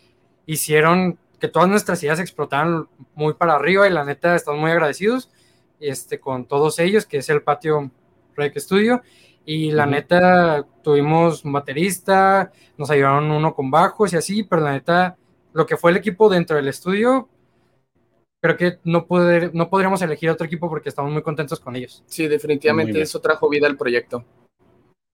hicieron 0.46 1.18
que 1.40 1.48
todas 1.48 1.68
nuestras 1.68 2.02
ideas 2.02 2.20
explotaran 2.20 2.88
muy 3.14 3.34
para 3.34 3.54
arriba 3.54 3.86
y 3.86 3.90
la 3.90 4.04
neta 4.04 4.34
estamos 4.34 4.60
muy 4.60 4.70
agradecidos 4.70 5.30
este, 5.80 6.18
con 6.20 6.46
todos 6.46 6.78
ellos, 6.78 7.06
que 7.06 7.18
es 7.18 7.28
el 7.28 7.42
patio 7.42 7.90
Rec 8.36 8.58
Studio. 8.58 9.02
Y 9.46 9.72
la 9.72 9.84
neta 9.84 10.66
tuvimos 10.82 11.44
un 11.44 11.52
baterista, 11.52 12.50
nos 12.78 12.90
ayudaron 12.90 13.30
uno 13.30 13.54
con 13.54 13.70
bajos 13.70 14.12
y 14.12 14.16
así, 14.16 14.42
pero 14.42 14.62
la 14.62 14.72
neta 14.72 15.16
lo 15.52 15.66
que 15.66 15.76
fue 15.76 15.90
el 15.90 15.98
equipo 15.98 16.28
dentro 16.28 16.56
del 16.56 16.68
estudio, 16.68 17.28
creo 18.40 18.56
que 18.56 18.78
no, 18.84 19.06
poder, 19.06 19.54
no 19.54 19.70
podríamos 19.70 20.02
elegir 20.02 20.30
otro 20.30 20.46
equipo 20.46 20.68
porque 20.68 20.88
estamos 20.88 21.12
muy 21.12 21.22
contentos 21.22 21.60
con 21.60 21.76
ellos. 21.76 22.02
Sí, 22.06 22.26
definitivamente 22.26 23.00
eso 23.00 23.20
trajo 23.20 23.48
vida 23.48 23.66
al 23.66 23.76
proyecto. 23.76 24.24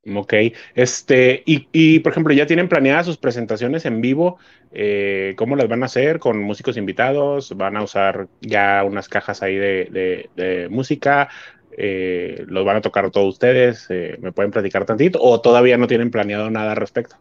Ok, 0.06 0.32
este, 0.74 1.42
y, 1.44 1.98
por 1.98 2.12
ejemplo, 2.12 2.32
¿ya 2.32 2.46
tienen 2.46 2.70
planeadas 2.70 3.04
sus 3.04 3.18
presentaciones 3.18 3.84
en 3.84 4.00
vivo? 4.00 4.38
Eh, 4.72 5.34
¿Cómo 5.36 5.56
las 5.56 5.68
van 5.68 5.82
a 5.82 5.86
hacer? 5.86 6.18
¿Con 6.18 6.40
músicos 6.40 6.78
invitados? 6.78 7.54
¿Van 7.54 7.76
a 7.76 7.82
usar 7.82 8.28
ya 8.40 8.82
unas 8.82 9.10
cajas 9.10 9.42
ahí 9.42 9.56
de, 9.56 10.68
música? 10.70 11.28
Eh, 11.76 12.44
¿Los 12.46 12.64
van 12.64 12.76
a 12.76 12.80
tocar 12.80 13.10
todos 13.10 13.34
ustedes? 13.34 13.86
Eh, 13.90 14.16
¿Me 14.20 14.32
pueden 14.32 14.50
platicar 14.50 14.86
tantito? 14.86 15.20
¿O 15.20 15.42
todavía 15.42 15.76
no 15.76 15.86
tienen 15.86 16.10
planeado 16.10 16.50
nada 16.50 16.70
al 16.70 16.78
respecto? 16.78 17.16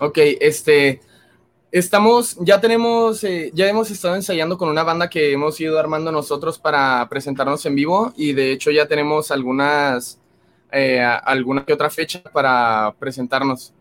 Ok, 0.00 0.18
este, 0.40 1.00
estamos, 1.72 2.36
ya 2.42 2.60
tenemos, 2.60 3.22
ya 3.54 3.68
hemos 3.68 3.90
estado 3.90 4.16
ensayando 4.16 4.58
con 4.58 4.68
una 4.68 4.82
banda 4.82 5.08
que 5.08 5.32
hemos 5.32 5.58
ido 5.62 5.78
armando 5.78 6.12
nosotros 6.12 6.58
para 6.58 7.06
presentarnos 7.08 7.64
en 7.64 7.74
vivo 7.74 8.12
y 8.18 8.34
de 8.34 8.52
hecho 8.52 8.70
ya 8.70 8.86
tenemos 8.86 9.30
algunas 9.30 10.20
eh, 10.72 11.00
alguna 11.00 11.64
que 11.64 11.72
otra 11.72 11.90
fecha 11.90 12.22
para 12.22 12.94
presentarnos. 12.98 13.72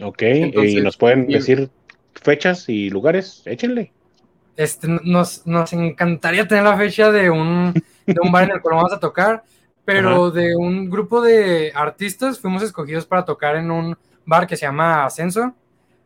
Ok, 0.00 0.22
¿y 0.22 0.80
nos 0.80 0.96
pueden 0.96 1.26
decir 1.26 1.70
fechas 2.14 2.68
y 2.68 2.90
lugares? 2.90 3.42
Échenle. 3.44 3.92
Este, 4.56 4.86
nos, 4.88 5.46
nos 5.46 5.72
encantaría 5.72 6.46
tener 6.46 6.64
la 6.64 6.76
fecha 6.76 7.10
de 7.10 7.30
un, 7.30 7.72
de 8.06 8.16
un 8.22 8.30
bar 8.30 8.44
en 8.44 8.56
el 8.56 8.60
cual 8.60 8.76
vamos 8.76 8.92
a 8.92 9.00
tocar, 9.00 9.42
pero 9.84 10.30
de 10.30 10.56
un 10.56 10.90
grupo 10.90 11.20
de 11.20 11.72
artistas 11.74 12.38
fuimos 12.38 12.62
escogidos 12.62 13.06
para 13.06 13.24
tocar 13.24 13.56
en 13.56 13.70
un 13.70 13.96
bar 14.24 14.46
que 14.46 14.56
se 14.56 14.66
llama 14.66 15.04
Ascenso, 15.04 15.54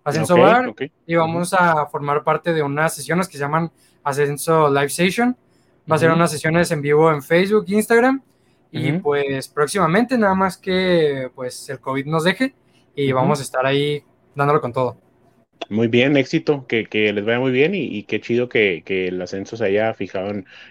Ascenso 0.04 0.36
Bar, 0.36 0.72
y 1.06 1.16
vamos 1.16 1.52
a 1.52 1.86
formar 1.86 2.22
parte 2.22 2.52
de 2.52 2.62
unas 2.62 2.94
sesiones 2.94 3.26
que 3.26 3.34
se 3.34 3.40
llaman 3.40 3.70
Ascenso 4.04 4.70
Live 4.70 4.90
Session. 4.90 5.36
Va 5.90 5.96
a 5.96 5.98
ser 5.98 6.10
unas 6.10 6.30
sesiones 6.30 6.70
en 6.70 6.80
vivo 6.80 7.12
en 7.12 7.22
Facebook, 7.22 7.64
Instagram, 7.68 8.22
y 8.70 8.92
pues 8.92 9.48
próximamente, 9.48 10.18
nada 10.18 10.34
más 10.34 10.56
que 10.56 11.30
pues 11.34 11.68
el 11.68 11.80
COVID 11.80 12.06
nos 12.06 12.24
deje, 12.24 12.54
y 12.94 13.12
vamos 13.12 13.40
a 13.40 13.42
estar 13.42 13.66
ahí 13.66 14.02
dándolo 14.34 14.60
con 14.60 14.72
todo. 14.72 14.96
Muy 15.68 15.88
bien, 15.88 16.16
éxito, 16.16 16.64
que, 16.68 16.86
les 17.12 17.24
vaya 17.24 17.40
muy 17.40 17.50
bien 17.50 17.74
y, 17.74 18.04
qué 18.04 18.20
chido 18.20 18.48
que, 18.48 18.84
el 18.86 19.20
ascenso 19.20 19.56
se 19.56 19.64
haya 19.64 19.94
fijado 19.94 20.30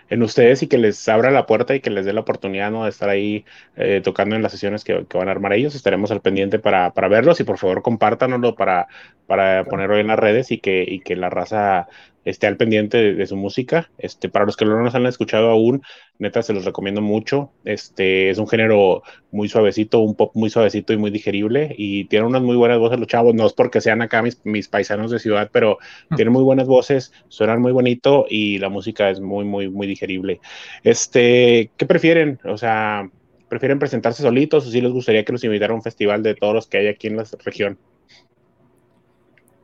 en, 0.09 0.23
ustedes 0.23 0.63
y 0.63 0.67
que 0.67 0.77
les 0.77 1.07
abra 1.09 1.31
la 1.31 1.45
puerta 1.45 1.75
y 1.75 1.81
que 1.81 1.89
les 1.89 2.05
dé 2.05 2.13
la 2.13 2.21
oportunidad 2.21 2.71
¿no? 2.71 2.85
de 2.85 2.91
estar 2.91 3.09
ahí 3.09 3.43
eh, 3.75 3.99
tocando 4.01 4.35
en 4.37 4.41
las 4.41 4.53
sesiones 4.53 4.85
que, 4.85 5.05
van 5.13 5.27
a 5.27 5.31
armar 5.31 5.51
ellos. 5.53 5.75
Estaremos 5.75 6.11
al 6.11 6.21
pendiente 6.21 6.59
para, 6.59 6.91
verlos 7.09 7.39
y 7.41 7.43
por 7.43 7.57
favor 7.57 7.81
compártanoslo 7.81 8.55
para, 8.55 8.87
para 9.27 9.65
ponerlo 9.65 9.97
en 9.97 10.07
las 10.07 10.19
redes 10.19 10.51
y 10.51 10.59
que, 10.59 10.85
y 10.87 11.01
que 11.01 11.17
la 11.17 11.29
raza 11.29 11.87
esté 12.25 12.47
al 12.47 12.57
pendiente 12.57 13.13
de, 13.13 13.27
su 13.27 13.37
música. 13.37 13.89
Este, 13.97 14.29
para 14.29 14.45
los 14.45 14.57
que 14.57 14.65
no 14.65 14.81
nos 14.81 14.95
han 14.95 15.05
escuchado 15.05 15.49
aún, 15.49 15.83
neta 16.17 16.41
se 16.41 16.53
los 16.53 16.65
recomiendo 16.65 17.01
mucho. 17.01 17.51
Este, 17.63 18.29
es 18.31 18.39
un 18.39 18.47
género 18.47 19.03
muy 19.31 19.47
suavecito, 19.47 19.99
un 19.99 20.15
pop 20.15 20.31
muy 20.33 20.49
suavecito 20.49 20.91
y 20.91 20.97
muy 20.97 21.11
digerible 21.11 21.73
y 21.77 22.05
tiene 22.05 22.25
unas 22.25 22.41
muy 22.41 22.55
buenas 22.55 22.79
voces 22.79 22.99
los 22.99 23.07
chavos, 23.07 23.35
no 23.35 23.45
es 23.45 23.53
porque 23.53 23.79
sean 23.79 24.01
acá 24.01 24.21
mis, 24.21 24.43
mis 24.43 24.67
paisanos 24.67 25.11
de 25.11 25.19
ciudad, 25.19 25.49
pero 25.53 25.77
mm. 26.09 26.15
tienen 26.15 26.33
muy 26.33 26.43
buenas 26.43 26.67
voces, 26.67 27.13
suenan 27.27 27.61
muy 27.61 27.71
bonito 27.71 28.25
y 28.29 28.57
la 28.57 28.69
música 28.69 29.09
es 29.09 29.19
muy, 29.21 29.45
muy, 29.45 29.69
muy 29.69 29.85
digerible. 29.85 30.39
Este, 30.83 31.69
¿qué 31.77 31.85
prefieren? 31.85 32.39
O 32.43 32.57
sea, 32.57 33.09
¿prefieren 33.47 33.77
presentarse 33.77 34.23
solitos 34.23 34.65
o 34.65 34.71
si 34.71 34.81
les 34.81 34.91
gustaría 34.91 35.23
que 35.23 35.31
los 35.31 35.43
invitara 35.43 35.73
a 35.73 35.75
un 35.75 35.83
festival 35.83 36.23
de 36.23 36.33
todos 36.33 36.55
los 36.55 36.67
que 36.67 36.79
hay 36.79 36.87
aquí 36.87 37.07
en 37.07 37.17
la 37.17 37.25
región? 37.43 37.77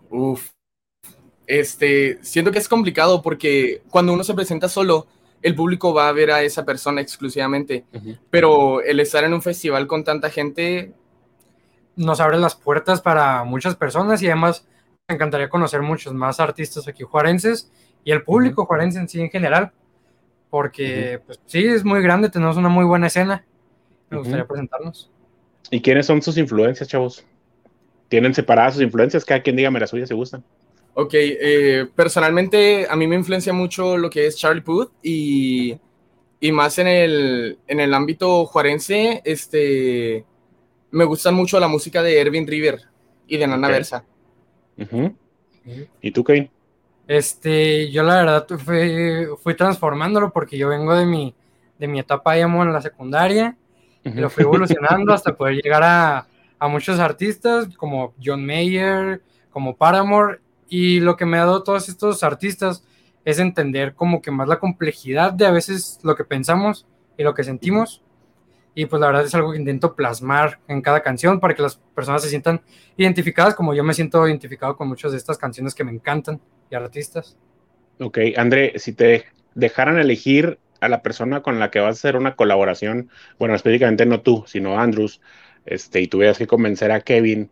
Uf, 0.09 0.49
este, 1.51 2.17
siento 2.21 2.49
que 2.53 2.59
es 2.59 2.69
complicado 2.69 3.21
porque 3.21 3.81
cuando 3.89 4.13
uno 4.13 4.23
se 4.23 4.33
presenta 4.33 4.69
solo, 4.69 5.07
el 5.41 5.53
público 5.53 5.93
va 5.93 6.07
a 6.07 6.13
ver 6.13 6.31
a 6.31 6.43
esa 6.43 6.63
persona 6.63 7.01
exclusivamente, 7.01 7.83
pero 8.29 8.81
el 8.81 9.01
estar 9.01 9.25
en 9.25 9.33
un 9.33 9.41
festival 9.41 9.85
con 9.85 10.05
tanta 10.05 10.29
gente 10.29 10.93
nos 11.97 12.21
abre 12.21 12.37
las 12.37 12.55
puertas 12.55 13.01
para 13.01 13.43
muchas 13.43 13.75
personas 13.75 14.21
y 14.21 14.27
además 14.27 14.65
me 15.09 15.15
encantaría 15.15 15.49
conocer 15.49 15.81
muchos 15.81 16.13
más 16.13 16.39
artistas 16.39 16.87
aquí 16.87 17.03
juarenses 17.03 17.69
y 18.05 18.11
el 18.11 18.23
público 18.23 18.65
juarense 18.65 18.99
en 18.99 19.09
sí 19.09 19.19
en 19.19 19.29
general, 19.29 19.73
porque 20.49 21.19
pues, 21.25 21.41
sí, 21.47 21.65
es 21.65 21.83
muy 21.83 22.01
grande, 22.01 22.29
tenemos 22.29 22.55
una 22.55 22.69
muy 22.69 22.85
buena 22.85 23.07
escena, 23.07 23.43
me 24.09 24.19
gustaría 24.19 24.47
presentarnos. 24.47 25.11
¿Y 25.69 25.81
quiénes 25.81 26.05
son 26.05 26.21
sus 26.21 26.37
influencias, 26.37 26.87
chavos? 26.87 27.25
¿Tienen 28.07 28.33
separadas 28.33 28.75
sus 28.75 28.83
influencias? 28.83 29.25
Cada 29.25 29.41
quien 29.41 29.57
dígame 29.57 29.81
las 29.81 29.89
suyas 29.89 30.07
si 30.07 30.15
gustan. 30.15 30.45
Ok, 30.93 31.11
eh, 31.13 31.87
personalmente 31.95 32.85
a 32.89 32.95
mí 32.95 33.07
me 33.07 33.15
influencia 33.15 33.53
mucho 33.53 33.97
lo 33.97 34.09
que 34.09 34.27
es 34.27 34.35
Charlie 34.35 34.61
Puth 34.61 34.91
y, 35.01 35.79
más 36.51 36.77
en 36.79 36.87
el, 36.87 37.59
en 37.67 37.79
el 37.79 37.93
ámbito 37.93 38.45
juarense, 38.45 39.21
este, 39.23 40.25
me 40.91 41.05
gusta 41.05 41.31
mucho 41.31 41.59
la 41.59 41.69
música 41.69 42.03
de 42.03 42.19
Erwin 42.19 42.45
River 42.45 42.81
y 43.25 43.37
de 43.37 43.47
Nana 43.47 43.69
Versa. 43.69 44.03
¿Y 46.01 46.11
tú, 46.11 46.23
Kevin? 46.23 46.49
Este, 47.07 47.89
yo 47.91 48.03
la 48.03 48.15
verdad 48.17 48.47
fui, 48.57 49.27
fui, 49.41 49.55
transformándolo 49.55 50.31
porque 50.31 50.57
yo 50.57 50.69
vengo 50.69 50.95
de 50.95 51.05
mi, 51.05 51.33
de 51.79 51.87
mi 51.87 51.99
etapa 51.99 52.37
emo 52.37 52.63
en 52.63 52.73
la 52.73 52.81
secundaria. 52.81 53.55
Y 54.03 54.09
lo 54.11 54.29
fui 54.29 54.43
evolucionando 54.43 55.13
hasta 55.13 55.35
poder 55.35 55.61
llegar 55.61 55.83
a, 55.83 56.27
a 56.57 56.67
muchos 56.67 56.99
artistas 56.99 57.67
como 57.77 58.13
John 58.23 58.45
Mayer, 58.45 59.21
como 59.51 59.75
Paramore 59.75 60.39
y 60.71 61.01
lo 61.01 61.17
que 61.17 61.25
me 61.25 61.37
ha 61.37 61.41
dado 61.41 61.63
todos 61.63 61.89
estos 61.89 62.23
artistas 62.23 62.81
es 63.25 63.39
entender 63.39 63.93
como 63.93 64.21
que 64.21 64.31
más 64.31 64.47
la 64.47 64.57
complejidad 64.57 65.33
de 65.33 65.45
a 65.45 65.51
veces 65.51 65.99
lo 66.01 66.15
que 66.15 66.23
pensamos 66.23 66.87
y 67.17 67.23
lo 67.23 67.33
que 67.33 67.43
sentimos. 67.43 68.01
Y 68.73 68.85
pues 68.85 69.01
la 69.01 69.07
verdad 69.07 69.25
es 69.25 69.35
algo 69.35 69.51
que 69.51 69.57
intento 69.57 69.97
plasmar 69.97 70.61
en 70.69 70.81
cada 70.81 71.03
canción 71.03 71.41
para 71.41 71.55
que 71.55 71.61
las 71.61 71.75
personas 71.93 72.21
se 72.21 72.29
sientan 72.29 72.61
identificadas 72.95 73.53
como 73.53 73.73
yo 73.73 73.83
me 73.83 73.93
siento 73.93 74.25
identificado 74.25 74.77
con 74.77 74.87
muchas 74.87 75.11
de 75.11 75.17
estas 75.17 75.37
canciones 75.37 75.75
que 75.75 75.83
me 75.83 75.91
encantan 75.91 76.39
y 76.69 76.75
artistas. 76.75 77.37
Ok, 77.99 78.19
André, 78.37 78.79
si 78.79 78.93
te 78.93 79.25
dejaran 79.53 79.99
elegir 79.99 80.57
a 80.79 80.87
la 80.87 81.01
persona 81.01 81.41
con 81.41 81.59
la 81.59 81.69
que 81.69 81.81
vas 81.81 81.97
a 81.97 81.99
hacer 81.99 82.15
una 82.15 82.37
colaboración, 82.37 83.09
bueno, 83.37 83.55
específicamente 83.55 84.05
no 84.05 84.21
tú, 84.21 84.45
sino 84.47 84.79
Andrews, 84.79 85.19
este, 85.65 85.99
y 85.99 86.07
tuvieras 86.07 86.37
que 86.37 86.47
convencer 86.47 86.93
a 86.93 87.01
Kevin 87.01 87.51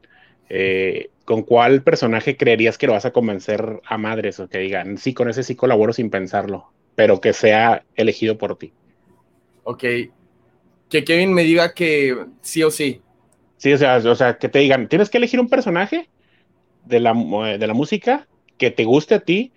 eh, 0.49 1.11
¿con 1.25 1.43
cuál 1.43 1.83
personaje 1.83 2.35
creerías 2.35 2.77
que 2.77 2.87
lo 2.87 2.93
vas 2.93 3.05
a 3.05 3.11
convencer 3.11 3.81
a 3.85 3.97
madres 3.97 4.39
o 4.39 4.49
que 4.49 4.57
digan, 4.57 4.97
sí, 4.97 5.13
con 5.13 5.29
ese 5.29 5.43
sí 5.43 5.55
colaboro 5.55 5.93
sin 5.93 6.09
pensarlo, 6.09 6.71
pero 6.95 7.21
que 7.21 7.33
sea 7.33 7.85
elegido 7.95 8.37
por 8.37 8.57
ti? 8.57 8.73
Ok. 9.63 9.83
Que 10.89 11.03
Kevin 11.03 11.33
me 11.33 11.43
diga 11.43 11.73
que 11.73 12.25
sí 12.41 12.63
o 12.63 12.71
sí. 12.71 13.01
Sí, 13.57 13.71
o 13.73 13.77
sea, 13.77 13.97
o 13.97 14.15
sea 14.15 14.37
que 14.37 14.49
te 14.49 14.59
digan, 14.59 14.89
tienes 14.89 15.09
que 15.09 15.17
elegir 15.17 15.39
un 15.39 15.49
personaje 15.49 16.09
de 16.85 16.99
la, 16.99 17.13
de 17.13 17.67
la 17.67 17.73
música 17.73 18.27
que 18.57 18.71
te 18.71 18.85
guste 18.85 19.15
a 19.15 19.19
ti 19.19 19.53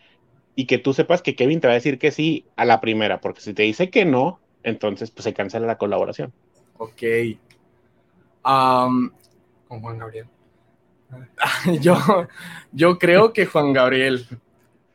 y 0.55 0.67
que 0.67 0.79
tú 0.79 0.93
sepas 0.93 1.23
que 1.23 1.35
Kevin 1.35 1.61
te 1.61 1.69
va 1.69 1.73
a 1.73 1.77
decir 1.77 1.99
que 1.99 2.11
sí 2.11 2.45
a 2.57 2.65
la 2.67 2.81
primera, 2.81 3.21
porque 3.21 3.41
si 3.41 3.55
te 3.55 3.63
dice 3.63 3.89
que 3.89 4.05
no, 4.05 4.41
entonces 4.63 5.11
pues 5.11 5.25
se 5.25 5.33
cancela 5.33 5.67
la 5.67 5.79
colaboración. 5.79 6.33
Ok. 6.77 7.03
Con 8.43 9.81
Juan 9.81 9.99
Gabriel. 9.99 10.27
yo, 11.81 11.97
yo 12.73 12.99
creo 12.99 13.33
que 13.33 13.47
Juan 13.47 13.73
Gabriel. 13.73 14.27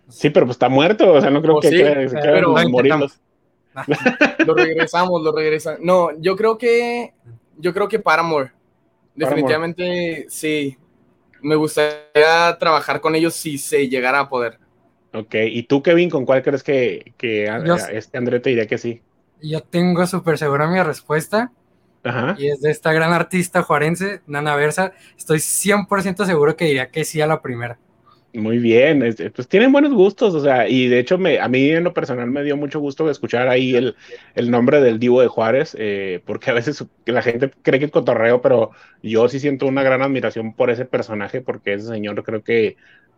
Sí, 0.09 0.29
pero 0.29 0.45
pues 0.45 0.55
está 0.55 0.69
muerto, 0.69 1.13
o 1.13 1.21
sea, 1.21 1.29
no 1.29 1.41
creo 1.41 1.55
oh, 1.57 1.59
que, 1.59 1.69
pero 2.11 2.55
Lo 4.45 4.55
regresamos, 4.55 5.21
lo 5.21 5.31
regresamos. 5.31 5.81
No, 5.81 6.09
yo 6.19 6.35
creo 6.35 6.57
que 6.57 7.13
yo 7.57 7.73
creo 7.73 7.87
que 7.87 7.99
Paramore. 7.99 8.51
Definitivamente 9.15 10.25
sí. 10.29 10.77
Me 11.41 11.55
gustaría 11.55 12.57
trabajar 12.59 12.99
con 13.01 13.15
ellos 13.15 13.35
si 13.35 13.57
se 13.57 13.87
llegara 13.87 14.21
a 14.21 14.29
poder. 14.29 14.59
Ok, 15.13 15.35
¿y 15.35 15.63
tú, 15.63 15.83
Kevin, 15.83 16.09
con 16.09 16.25
cuál 16.25 16.41
crees 16.41 16.63
que, 16.63 17.13
que 17.17 17.49
este 17.91 18.17
André 18.17 18.39
te 18.39 18.49
diría 18.49 18.67
que 18.67 18.77
sí? 18.77 19.01
Yo 19.41 19.61
tengo 19.61 20.05
súper 20.07 20.37
segura 20.37 20.67
mi 20.67 20.81
respuesta. 20.81 21.51
Y 22.37 22.47
es 22.47 22.61
de 22.61 22.71
esta 22.71 22.93
gran 22.93 23.13
artista 23.13 23.63
juarense, 23.63 24.21
Nana 24.27 24.55
Versa. 24.55 24.93
Estoy 25.17 25.39
100% 25.39 26.25
seguro 26.25 26.55
que 26.55 26.65
diría 26.65 26.89
que 26.89 27.03
sí 27.03 27.21
a 27.21 27.27
la 27.27 27.41
primera. 27.41 27.77
Muy 28.33 28.59
bien, 28.59 28.99
pues 29.33 29.47
tienen 29.47 29.71
buenos 29.71 29.93
gustos, 29.93 30.35
o 30.35 30.41
sea, 30.41 30.67
y 30.69 30.87
de 30.89 30.99
hecho 30.99 31.17
me, 31.17 31.39
a 31.39 31.47
mí 31.47 31.71
en 31.71 31.83
lo 31.83 31.93
personal 31.93 32.29
me 32.29 32.43
dio 32.43 32.55
mucho 32.55 32.79
gusto 32.79 33.09
escuchar 33.09 33.47
ahí 33.47 33.73
el, 33.73 33.95
el 34.35 34.51
nombre 34.51 34.79
del 34.79 34.99
Divo 34.99 35.21
de 35.21 35.27
Juárez, 35.27 35.75
eh, 35.79 36.21
porque 36.25 36.51
a 36.51 36.53
veces 36.53 36.85
la 37.05 37.23
gente 37.23 37.49
cree 37.63 37.79
que 37.79 37.85
es 37.85 37.91
cotorreo, 37.91 38.41
pero 38.41 38.71
yo 39.01 39.27
sí 39.27 39.39
siento 39.39 39.65
una 39.65 39.81
gran 39.81 40.03
admiración 40.03 40.53
por 40.53 40.69
ese 40.69 40.85
personaje, 40.85 41.41
porque 41.41 41.73
ese 41.73 41.87
señor 41.87 42.21
creo 42.23 42.43
que 42.43 42.75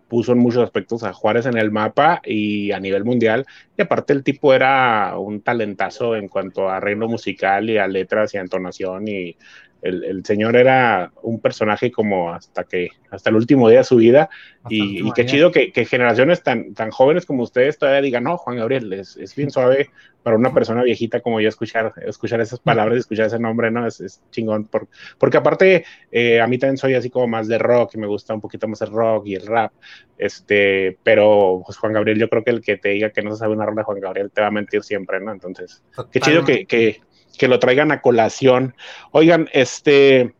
puso 0.10 0.34
en 0.34 0.40
muchos 0.40 0.64
aspectos 0.64 1.04
a 1.04 1.14
Juárez 1.14 1.46
en 1.46 1.58
el 1.58 1.72
mapa 1.72 2.22
y 2.26 2.72
a 2.72 2.80
nivel 2.80 3.06
mundial. 3.06 3.46
Y 3.78 3.82
aparte 3.84 4.12
el 4.12 4.24
tipo 4.24 4.54
era 4.54 5.18
un 5.18 5.42
talentazo 5.42 6.16
en 6.16 6.28
cuanto 6.28 6.68
a 6.68 6.78
arreglo 6.78 7.08
musical 7.08 7.70
y 7.70 7.78
a 7.78 7.88
letras 7.88 8.34
y 8.34 8.38
a 8.38 8.42
entonación 8.42 9.08
y 9.08 9.38
el, 9.82 10.26
señor 10.26 10.56
era 10.56 11.12
un 11.22 11.40
personaje 11.40 11.92
como 11.92 12.34
hasta 12.34 12.64
que, 12.64 12.90
hasta 13.10 13.30
el 13.30 13.36
último 13.36 13.70
día 13.70 13.80
de 13.80 13.84
su 13.84 13.98
vida, 13.98 14.30
y, 14.70 15.12
qué 15.14 15.26
chido 15.26 15.52
que, 15.52 15.72
generaciones 15.86 16.44
tan, 16.44 16.74
tan 16.74 16.92
jóvenes 16.92 17.26
como 17.26 17.44
ustedes 17.44 17.78
todavía 17.78 18.02
digan, 18.02 18.24
no, 18.24 18.38
Juan 18.38 18.58
Gabriel, 18.58 18.92
es, 18.94 19.18
es 19.18 19.36
bien 19.36 19.52
suave 19.52 19.90
para 20.24 20.36
una 20.36 20.54
persona 20.54 20.84
viejita 20.84 21.22
como 21.22 21.40
yo 21.40 21.48
escuchar, 21.48 21.94
escuchar 22.06 22.42
esas 22.42 22.60
palabras, 22.60 23.00
escuchar 23.00 23.28
ese 23.28 23.40
nombre, 23.40 23.72
¿no? 23.72 23.88
Es, 23.88 24.22
chingón, 24.32 24.70
porque 25.18 25.38
aparte 25.38 25.86
eh, 26.12 26.42
a 26.42 26.48
mí 26.48 26.58
también 26.58 26.78
soy 26.78 26.94
así 26.94 27.10
como 27.10 27.28
más 27.28 27.48
de 27.48 27.58
rock, 27.58 27.96
y 27.96 27.98
me 27.98 28.08
gusta 28.08 28.34
un 28.34 28.42
poquito 28.42 28.68
más 28.68 28.82
el 28.82 28.92
rock 28.92 29.28
y 29.28 29.36
el 29.36 29.48
rap, 29.48 29.72
este, 30.18 30.98
pero 31.04 31.62
pues 31.66 31.78
Juan 31.78 31.94
Gabriel, 31.94 32.20
yo 32.20 32.30
creo 32.30 32.44
que 32.44 32.52
el 32.52 32.62
que 32.62 32.78
te 32.78 32.90
diga 32.90 33.12
que 33.12 33.22
no 33.22 33.32
se 33.32 33.38
sabe 33.38 33.54
una 33.54 33.66
ronda 33.66 33.82
de 33.82 33.86
Juan 33.86 34.00
Gabriel 34.02 34.32
te 34.32 34.42
va 34.42 34.48
a 34.48 34.52
mentir 34.52 34.84
siempre, 34.84 35.20
¿no? 35.22 35.32
Entonces, 35.32 35.84
qué 36.12 36.20
chido 36.20 36.44
que, 36.44 36.66
que 36.66 37.02
que 37.38 37.48
lo 37.48 37.60
traigan 37.60 37.92
a 37.92 38.02
colación. 38.02 38.76
Oigan, 39.12 39.48
este, 39.54 40.34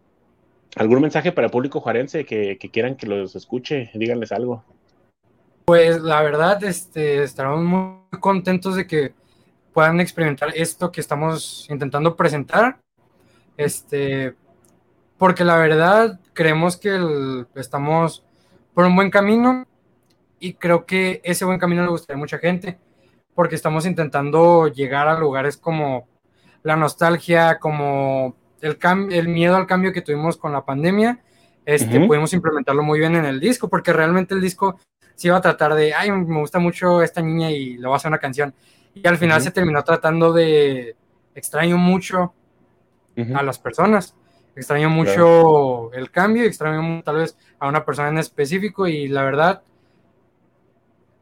¿algún 0.76 1.02
mensaje 1.02 1.32
para 1.32 1.48
el 1.48 1.52
público 1.52 1.82
juarense 1.82 2.26
que, 2.26 2.58
quieran 2.72 2.96
que 2.96 3.08
los 3.08 3.36
escuche? 3.36 3.90
Díganles 3.94 4.32
algo. 4.32 4.64
Pues 5.66 6.02
la 6.02 6.22
verdad, 6.22 6.64
este, 6.64 7.24
estaremos 7.24 7.64
muy 7.64 8.20
contentos 8.20 8.76
de 8.76 8.88
que 8.88 9.14
puedan 9.74 10.00
experimentar 10.00 10.52
esto 10.56 10.92
que 10.92 11.02
estamos 11.02 11.68
intentando 11.70 12.16
presentar. 12.16 12.80
Este, 13.56 14.36
porque 15.18 15.44
la 15.44 15.58
verdad 15.58 16.20
creemos 16.34 16.78
que 16.78 17.46
estamos 17.56 18.24
por 18.74 18.86
un 18.86 18.96
buen 18.96 19.12
camino 19.12 19.68
y 20.40 20.54
creo 20.54 20.86
que 20.86 21.22
ese 21.24 21.46
buen 21.46 21.60
camino 21.60 21.84
le 21.84 21.90
gustaría 21.90 22.18
a 22.18 22.20
mucha 22.20 22.38
gente 22.40 22.80
porque 23.36 23.56
estamos 23.56 23.86
intentando 23.86 24.68
llegar 24.68 25.08
a 25.08 25.20
lugares 25.20 25.58
como 25.58 26.08
la 26.64 26.76
nostalgia, 26.76 27.60
como 27.60 28.36
el, 28.62 28.78
el 29.12 29.28
miedo 29.28 29.56
al 29.56 29.68
cambio 29.68 29.94
que 29.94 30.02
tuvimos 30.02 30.38
con 30.38 30.52
la 30.52 30.66
pandemia, 30.66 31.20
este, 31.66 32.00
pudimos 32.08 32.34
implementarlo 32.34 32.82
muy 32.82 33.00
bien 33.00 33.16
en 33.16 33.26
el 33.26 33.40
disco, 33.40 33.70
porque 33.70 33.94
realmente 33.94 34.34
el 34.34 34.42
disco 34.42 34.80
se 35.16 35.28
iba 35.28 35.38
a 35.38 35.42
tratar 35.42 35.76
de, 35.76 35.94
ay, 35.94 36.12
me 36.12 36.40
gusta 36.40 36.60
mucho 36.60 37.04
esta 37.04 37.22
niña 37.22 37.52
y 37.52 37.78
le 37.78 37.86
voy 37.86 37.94
a 37.94 37.98
hacer 37.98 38.10
una 38.10 38.18
canción. 38.18 38.54
Y 38.94 39.08
al 39.08 39.18
final 39.18 39.42
se 39.42 39.52
terminó 39.52 39.84
tratando 39.84 40.34
de, 40.34 40.96
extraño 41.36 41.78
mucho 41.78 42.34
a 43.36 43.44
las 43.44 43.60
personas, 43.60 44.16
extraño 44.56 44.90
mucho 44.90 45.92
el 45.94 46.10
cambio, 46.10 46.44
extraño 46.44 47.04
tal 47.04 47.18
vez 47.18 47.38
a 47.60 47.68
una 47.68 47.84
persona 47.84 48.10
en 48.10 48.18
específico 48.18 48.88
y 48.88 49.08
la 49.08 49.24
verdad, 49.24 49.62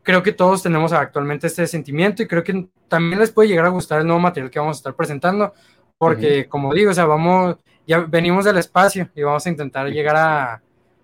creo 0.08 0.24
que 0.24 0.32
todos 0.32 0.64
tenemos 0.64 0.94
actualmente 0.94 1.48
este 1.48 1.68
sentimiento 1.68 2.24
y 2.24 2.28
creo 2.28 2.42
que 2.42 2.70
también 2.88 3.20
les 3.20 3.30
puede 3.30 3.50
llegar 3.50 3.66
a 3.66 3.70
gustar 3.70 4.00
el 4.00 4.08
nuevo 4.08 4.22
material 4.22 4.50
que 4.50 4.58
vamos 4.58 4.78
a 4.78 4.80
estar 4.80 4.96
presentando, 4.96 5.54
porque 5.98 6.48
como 6.48 6.74
digo, 6.74 6.92
o 6.92 6.94
sea, 6.94 7.04
vamos, 7.04 7.58
ya 7.86 8.00
venimos 8.00 8.46
del 8.46 8.58
espacio 8.58 9.10
y 9.14 9.24
vamos 9.24 9.46
a 9.46 9.50
intentar 9.50 9.86
llegar 9.90 10.16
a, 10.16 10.62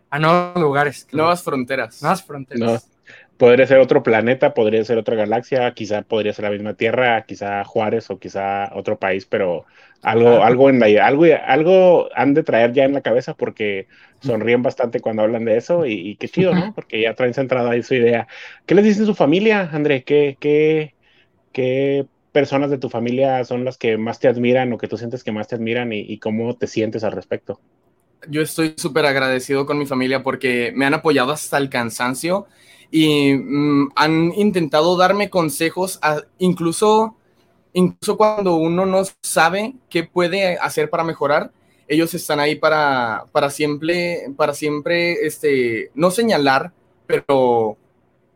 a 0.09 0.19
nuevos 0.19 0.61
lugares. 0.61 1.05
Nuevas 1.11 1.43
fronteras. 1.43 2.01
Nuevas 2.01 2.23
fronteras. 2.23 2.89
Podría 3.37 3.65
ser 3.65 3.79
otro 3.79 4.03
planeta, 4.03 4.53
podría 4.53 4.83
ser 4.85 4.97
otra 4.97 5.15
galaxia, 5.15 5.73
quizá 5.73 6.03
podría 6.03 6.33
ser 6.33 6.43
la 6.43 6.51
misma 6.51 6.75
Tierra, 6.75 7.23
quizá 7.25 7.63
Juárez 7.63 8.09
o 8.09 8.19
quizá 8.19 8.71
otro 8.75 8.99
país, 8.99 9.25
pero 9.25 9.65
algo, 10.03 10.43
algo 10.43 10.69
en 10.69 10.79
la, 10.79 11.05
algo, 11.05 11.25
algo 11.45 12.09
han 12.15 12.33
de 12.33 12.43
traer 12.43 12.73
ya 12.73 12.83
en 12.83 12.93
la 12.93 13.01
cabeza 13.01 13.33
porque 13.33 13.87
sonríen 14.21 14.61
bastante 14.61 14.99
cuando 14.99 15.23
hablan 15.23 15.45
de 15.45 15.57
eso 15.57 15.85
y, 15.85 16.15
qué 16.17 16.29
chido, 16.29 16.53
¿no? 16.53 16.73
Porque 16.75 17.01
ya 17.01 17.15
traen 17.15 17.33
centrada 17.33 17.71
ahí 17.71 17.83
su 17.83 17.95
idea. 17.95 18.27
¿Qué 18.65 18.75
les 18.75 18.85
dice 18.85 19.05
su 19.05 19.15
familia, 19.15 19.69
André? 19.71 20.03
¿Qué, 20.03 20.37
qué, 20.39 20.93
qué 21.51 22.05
personas 22.31 22.69
de 22.69 22.77
tu 22.77 22.89
familia 22.89 23.43
son 23.45 23.65
las 23.65 23.77
que 23.77 23.97
más 23.97 24.19
te 24.19 24.27
admiran 24.27 24.71
o 24.73 24.77
que 24.77 24.87
tú 24.87 24.97
sientes 24.97 25.23
que 25.23 25.31
más 25.31 25.47
te 25.47 25.55
admiran 25.55 25.91
y 25.91 26.17
cómo 26.19 26.55
te 26.55 26.67
sientes 26.67 27.03
al 27.03 27.13
respecto? 27.13 27.59
Yo 28.27 28.41
estoy 28.41 28.73
súper 28.77 29.05
agradecido 29.05 29.65
con 29.65 29.77
mi 29.77 29.85
familia 29.85 30.23
porque 30.23 30.71
me 30.75 30.85
han 30.85 30.93
apoyado 30.93 31.31
hasta 31.31 31.57
el 31.57 31.69
cansancio 31.69 32.47
y 32.95 33.33
mm, 33.33 33.89
han 33.95 34.31
intentado 34.35 34.95
darme 34.95 35.31
consejos, 35.31 35.99
incluso, 36.37 37.15
incluso 37.73 38.17
cuando 38.17 38.53
uno 38.57 38.85
no 38.85 39.01
sabe 39.23 39.73
qué 39.89 40.03
puede 40.03 40.59
hacer 40.59 40.91
para 40.91 41.03
mejorar, 41.03 41.51
ellos 41.87 42.13
están 42.13 42.39
ahí 42.39 42.53
para, 42.53 43.25
para 43.31 43.49
siempre, 43.49 44.27
para 44.37 44.53
siempre, 44.53 45.25
este, 45.25 45.89
no 45.95 46.11
señalar, 46.11 46.71
pero 47.07 47.77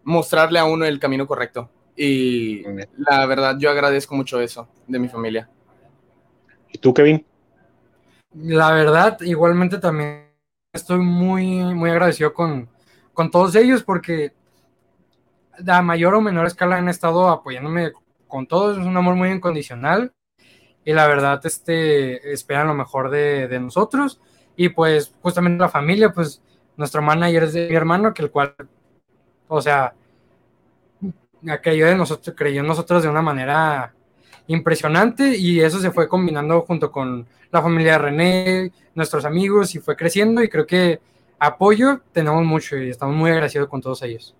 mostrarle 0.04 0.58
a 0.58 0.66
uno 0.66 0.86
el 0.86 1.00
camino 1.00 1.28
correcto. 1.28 1.70
Y 1.96 2.64
la 2.98 3.28
verdad, 3.28 3.58
yo 3.60 3.70
agradezco 3.70 4.16
mucho 4.16 4.42
eso 4.42 4.68
de 4.88 4.98
mi 4.98 5.08
familia. 5.08 5.48
¿Y 6.74 6.80
tú, 6.80 6.96
Kevin? 6.96 7.24
La 8.34 8.72
verdad, 8.72 9.22
igualmente 9.22 9.78
también 9.78 10.32
estoy 10.74 10.98
muy, 10.98 11.46
muy 11.76 11.92
agradecido 11.92 12.34
con, 12.34 12.68
con 13.14 13.30
todos 13.30 13.56
ellos 13.56 13.84
porque 13.84 14.37
a 15.66 15.82
mayor 15.82 16.16
o 16.16 16.22
menor 16.22 16.46
escala 16.46 16.78
han 16.78 16.90
estado 16.90 17.30
apoyándome 17.30 17.92
con 18.28 18.48
todos, 18.48 18.78
es 18.78 18.86
un 18.86 18.98
amor 18.98 19.16
muy 19.16 19.30
incondicional 19.30 20.14
y 20.86 20.94
la 20.94 21.08
verdad 21.08 21.42
este, 21.46 22.32
esperan 22.32 22.68
lo 22.68 22.74
mejor 22.74 23.10
de, 23.10 23.60
nosotros 23.60 24.22
y 24.56 24.70
pues 24.70 25.14
justamente 25.22 25.62
la 25.62 25.70
familia, 25.70 26.12
pues 26.12 26.42
nuestro 26.78 27.02
manager 27.02 27.44
es 27.44 27.54
de 27.54 27.70
mi 27.70 27.76
hermano, 27.76 28.14
que 28.14 28.24
el 28.24 28.32
cual, 28.32 28.56
o 29.48 29.62
sea, 29.62 29.94
creyó, 31.62 31.88
de 31.88 31.96
nosotros, 31.96 32.36
creyó 32.38 32.62
en 32.62 32.68
nosotros 32.68 33.04
de 33.04 33.10
una 33.10 33.22
manera 33.22 33.94
impresionante 34.48 35.38
y 35.38 35.60
eso 35.60 35.80
se 35.80 35.92
fue 35.92 36.08
combinando 36.08 36.62
junto 36.62 36.92
con 36.92 37.28
la 37.52 37.62
familia 37.62 37.94
de 37.94 37.98
René, 37.98 38.72
nuestros 38.96 39.26
amigos 39.26 39.76
y 39.76 39.80
fue 39.80 39.96
creciendo 39.96 40.42
y 40.42 40.50
creo 40.50 40.66
que 40.66 41.00
apoyo 41.38 42.02
tenemos 42.13 42.43
mucho 42.46 42.78
y 42.78 42.89
estamos 42.89 43.15
muy 43.15 43.32
agradecidos 43.32 43.67
con 43.67 43.82
todos 43.82 44.02
ellos. 44.04 44.37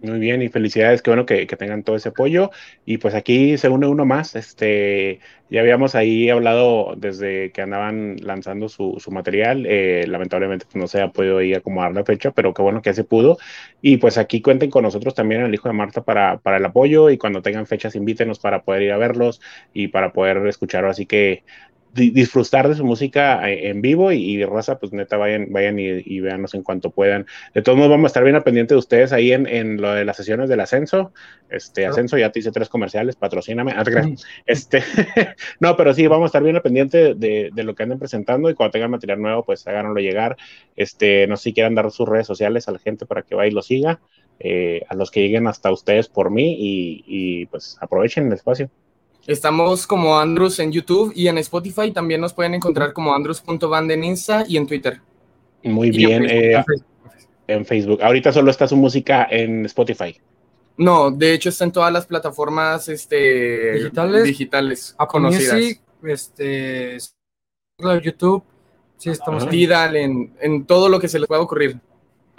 Muy 0.00 0.20
bien, 0.20 0.42
y 0.42 0.48
felicidades, 0.48 1.02
qué 1.02 1.10
bueno 1.10 1.26
que, 1.26 1.44
tengan 1.46 1.82
todo 1.82 1.96
ese 1.96 2.10
apoyo. 2.10 2.52
Y 2.84 2.98
pues 2.98 3.14
aquí 3.16 3.58
se 3.58 3.68
une 3.68 3.88
uno 3.88 4.04
más. 4.04 4.36
Este, 4.36 5.18
ya 5.50 5.60
habíamos 5.60 5.96
ahí 5.96 6.30
hablado 6.30 6.94
desde 6.96 7.50
que 7.50 7.62
andaban 7.62 8.16
lanzando 8.22 8.68
su, 8.68 8.96
material. 9.10 9.66
Eh, 9.66 10.04
lamentablemente 10.06 10.66
pues, 10.66 10.76
no 10.76 10.86
se 10.86 11.00
ha 11.00 11.08
podido 11.10 11.42
ir 11.42 11.56
a 11.56 11.58
acomodar 11.58 11.92
la 11.94 12.04
fecha, 12.04 12.30
pero 12.30 12.54
qué 12.54 12.62
bueno 12.62 12.80
que 12.80 12.94
se 12.94 13.02
pudo. 13.02 13.38
Y 13.82 13.96
pues 13.96 14.18
aquí 14.18 14.40
cuenten 14.40 14.70
con 14.70 14.84
nosotros 14.84 15.14
también, 15.14 15.42
el 15.42 15.52
hijo 15.54 15.68
de 15.68 15.74
Marta, 15.74 16.02
para, 16.04 16.38
para 16.38 16.58
el 16.58 16.64
apoyo. 16.64 17.10
Y 17.10 17.18
cuando 17.18 17.42
tengan 17.42 17.66
fechas, 17.66 17.96
invítenos 17.96 18.38
para 18.38 18.62
poder 18.62 18.82
ir 18.82 18.92
a 18.92 18.98
verlos 18.98 19.40
y 19.72 19.88
para 19.88 20.12
poder 20.12 20.46
escucharlo. 20.46 20.90
Así 20.90 21.06
que 21.06 21.42
disfrutar 21.94 22.68
de 22.68 22.74
su 22.74 22.84
música 22.84 23.48
eh, 23.48 23.68
en 23.68 23.80
vivo 23.80 24.12
y, 24.12 24.36
de 24.36 24.46
raza, 24.46 24.78
pues 24.78 24.92
neta, 24.92 25.16
vayan, 25.16 25.46
vayan 25.50 25.78
y, 25.78 25.86
y 26.04 26.20
véanos 26.20 26.54
en 26.54 26.62
cuanto 26.62 26.90
puedan. 26.90 27.26
De 27.54 27.62
todos 27.62 27.76
modos, 27.76 27.90
vamos 27.90 28.04
a 28.04 28.08
estar 28.08 28.24
bien 28.24 28.36
al 28.36 28.42
pendiente 28.42 28.74
de 28.74 28.78
ustedes 28.78 29.12
ahí 29.12 29.32
en, 29.32 29.46
en 29.46 29.80
lo 29.80 29.92
de 29.92 30.04
las 30.04 30.16
sesiones 30.16 30.48
del 30.48 30.60
ascenso. 30.60 31.12
Este, 31.50 31.86
ascenso, 31.86 32.18
ya 32.18 32.30
te 32.30 32.40
hice 32.40 32.52
tres 32.52 32.68
comerciales, 32.68 33.16
patrocíname. 33.16 33.72
Ah, 33.74 33.84
este, 34.46 34.82
no, 35.60 35.76
pero 35.76 35.94
sí, 35.94 36.06
vamos 36.06 36.24
a 36.24 36.28
estar 36.28 36.42
bien 36.42 36.56
al 36.56 36.62
pendiente 36.62 37.14
de, 37.14 37.50
de, 37.52 37.62
lo 37.64 37.74
que 37.74 37.82
anden 37.82 37.98
presentando 37.98 38.50
y 38.50 38.54
cuando 38.54 38.72
tengan 38.72 38.90
material 38.90 39.20
nuevo, 39.20 39.44
pues 39.44 39.66
háganlo 39.66 39.98
llegar. 40.00 40.36
Este, 40.76 41.26
no 41.26 41.36
sé 41.36 41.44
si 41.44 41.54
quieran 41.54 41.74
dar 41.74 41.90
sus 41.90 42.08
redes 42.08 42.26
sociales 42.26 42.68
a 42.68 42.72
la 42.72 42.78
gente 42.78 43.06
para 43.06 43.22
que 43.22 43.34
vaya 43.34 43.50
y 43.50 43.54
lo 43.54 43.62
siga. 43.62 44.00
Eh, 44.40 44.82
a 44.88 44.94
los 44.94 45.10
que 45.10 45.20
lleguen 45.20 45.48
hasta 45.48 45.72
ustedes 45.72 46.08
por 46.08 46.30
mí 46.30 46.54
y, 46.56 47.04
y 47.06 47.46
pues 47.46 47.76
aprovechen 47.80 48.28
el 48.28 48.34
espacio. 48.34 48.70
Estamos 49.28 49.86
como 49.86 50.18
Andrews 50.18 50.58
en 50.58 50.72
YouTube 50.72 51.12
y 51.14 51.28
en 51.28 51.36
Spotify 51.36 51.90
también 51.90 52.18
nos 52.18 52.32
pueden 52.32 52.54
encontrar 52.54 52.94
como 52.94 53.14
andrews.band 53.14 53.90
en 53.90 54.02
Insta 54.02 54.46
y 54.48 54.56
en 54.56 54.66
Twitter. 54.66 55.02
Muy 55.64 55.90
bien. 55.90 56.24
Eh, 56.24 56.64
en, 57.46 57.66
Facebook. 57.66 58.02
Ahorita 58.02 58.32
solo 58.32 58.50
está 58.50 58.66
su 58.66 58.74
música 58.74 59.28
en 59.30 59.66
Spotify. 59.66 60.18
No, 60.78 61.10
de 61.10 61.34
hecho 61.34 61.50
está 61.50 61.64
en 61.64 61.72
todas 61.72 61.92
las 61.92 62.06
plataformas 62.06 62.88
este, 62.88 63.74
digitales, 63.74 64.24
digitales 64.24 64.96
conocidas. 64.96 65.78
este, 66.04 66.96
YouTube, 68.02 68.42
sí 68.96 69.10
estamos 69.10 69.46
Tidal, 69.46 69.96
en, 69.96 70.32
en 70.40 70.64
todo 70.64 70.88
lo 70.88 70.98
que 70.98 71.08
se 71.08 71.18
les 71.18 71.28
pueda 71.28 71.42
ocurrir. 71.42 71.78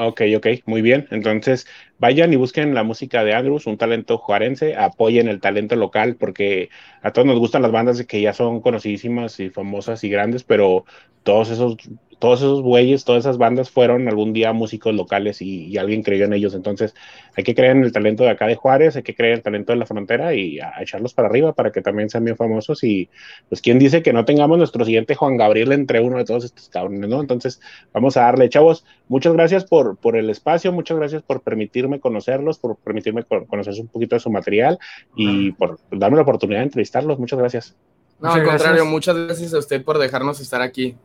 Ok, 0.02 0.22
ok, 0.38 0.48
muy 0.66 0.82
bien. 0.82 1.08
Entonces, 1.12 1.68
vayan 1.98 2.32
y 2.32 2.38
busquen 2.38 2.74
la 2.74 2.84
música 2.84 3.26
de 3.26 3.34
Andrews, 3.34 3.68
un 3.68 3.78
talento 3.78 4.18
juarense, 4.18 4.78
apoyen 4.78 5.28
el 5.28 5.42
talento 5.42 5.76
local, 5.76 6.16
porque 6.16 6.70
a 7.02 7.12
todos 7.12 7.28
nos 7.28 7.38
gustan 7.38 7.64
las 7.64 7.74
bandas 7.74 8.02
que 8.06 8.22
ya 8.22 8.32
son 8.32 8.62
conocidísimas 8.62 9.42
y 9.42 9.50
famosas 9.50 10.02
y 10.06 10.10
grandes, 10.10 10.46
pero 10.46 10.86
todos 11.24 11.50
esos 11.50 11.76
todos 12.20 12.40
esos 12.40 12.62
bueyes, 12.62 13.06
todas 13.06 13.22
esas 13.24 13.38
bandas 13.38 13.70
fueron 13.70 14.08
algún 14.10 14.34
día 14.34 14.52
músicos 14.52 14.94
locales 14.94 15.42
y, 15.42 15.78
alguien 15.78 16.04
creyó 16.04 16.26
en 16.26 16.34
ellos. 16.34 16.54
Entonces, 16.54 16.94
hay 17.36 17.46
que 17.46 17.56
creer 17.56 17.78
en 17.78 17.84
el 17.86 17.94
talento 17.94 18.24
de 18.24 18.32
acá 18.32 18.46
de 18.46 18.56
Juárez, 18.56 18.98
hay 18.98 19.04
que 19.04 19.16
creer 19.16 19.32
en 19.32 19.38
el 19.38 19.44
talento 19.44 19.72
de 19.72 19.78
la 19.78 19.86
frontera 19.86 20.36
y 20.36 20.60
a, 20.60 20.74
echarlos 20.82 21.14
para 21.14 21.30
arriba 21.30 21.54
para 21.54 21.72
que 21.72 21.82
también 21.82 22.10
sean 22.10 22.26
bien 22.26 22.36
famosos. 22.36 22.84
Y 22.84 23.10
pues, 23.48 23.62
¿quién 23.62 23.80
dice 23.80 24.04
que 24.04 24.12
no 24.12 24.26
tengamos 24.26 24.58
nuestro 24.58 24.84
siguiente 24.84 25.16
Juan 25.16 25.38
Gabriel 25.38 25.72
entre 25.72 26.02
uno 26.02 26.18
de 26.18 26.26
todos 26.26 26.44
estos 26.44 26.68
cabrones, 26.68 27.10
no? 27.10 27.22
Entonces, 27.22 27.62
vamos 27.94 28.18
a 28.18 28.22
darle, 28.22 28.50
chavos. 28.50 28.86
Muchas 29.08 29.34
gracias 29.34 29.64
por, 29.64 29.98
por 29.98 30.18
el 30.18 30.30
espacio, 30.30 30.74
muchas 30.74 30.98
gracias 30.98 31.24
por 31.24 31.42
permitirme 31.42 32.02
conocerlos, 32.02 32.60
por 32.60 32.76
permitirme 32.76 33.24
conocer 33.24 33.74
un 33.80 33.88
poquito 33.88 34.18
de 34.18 34.20
su 34.20 34.30
material 34.30 34.78
y 35.16 35.54
por 35.54 35.80
darme 35.90 36.18
la 36.18 36.24
oportunidad 36.24 36.60
de 36.60 36.66
entrevistarlos. 36.66 37.18
Muchas 37.18 37.40
gracias. 37.40 37.76
No, 38.20 38.34
al 38.34 38.44
contrario, 38.44 38.86
muchas 38.86 39.16
gracias 39.16 39.54
a 39.54 39.60
usted 39.60 39.84
por 39.84 39.98
dejarnos 39.98 40.42
estar 40.42 40.62
aquí. 40.62 40.98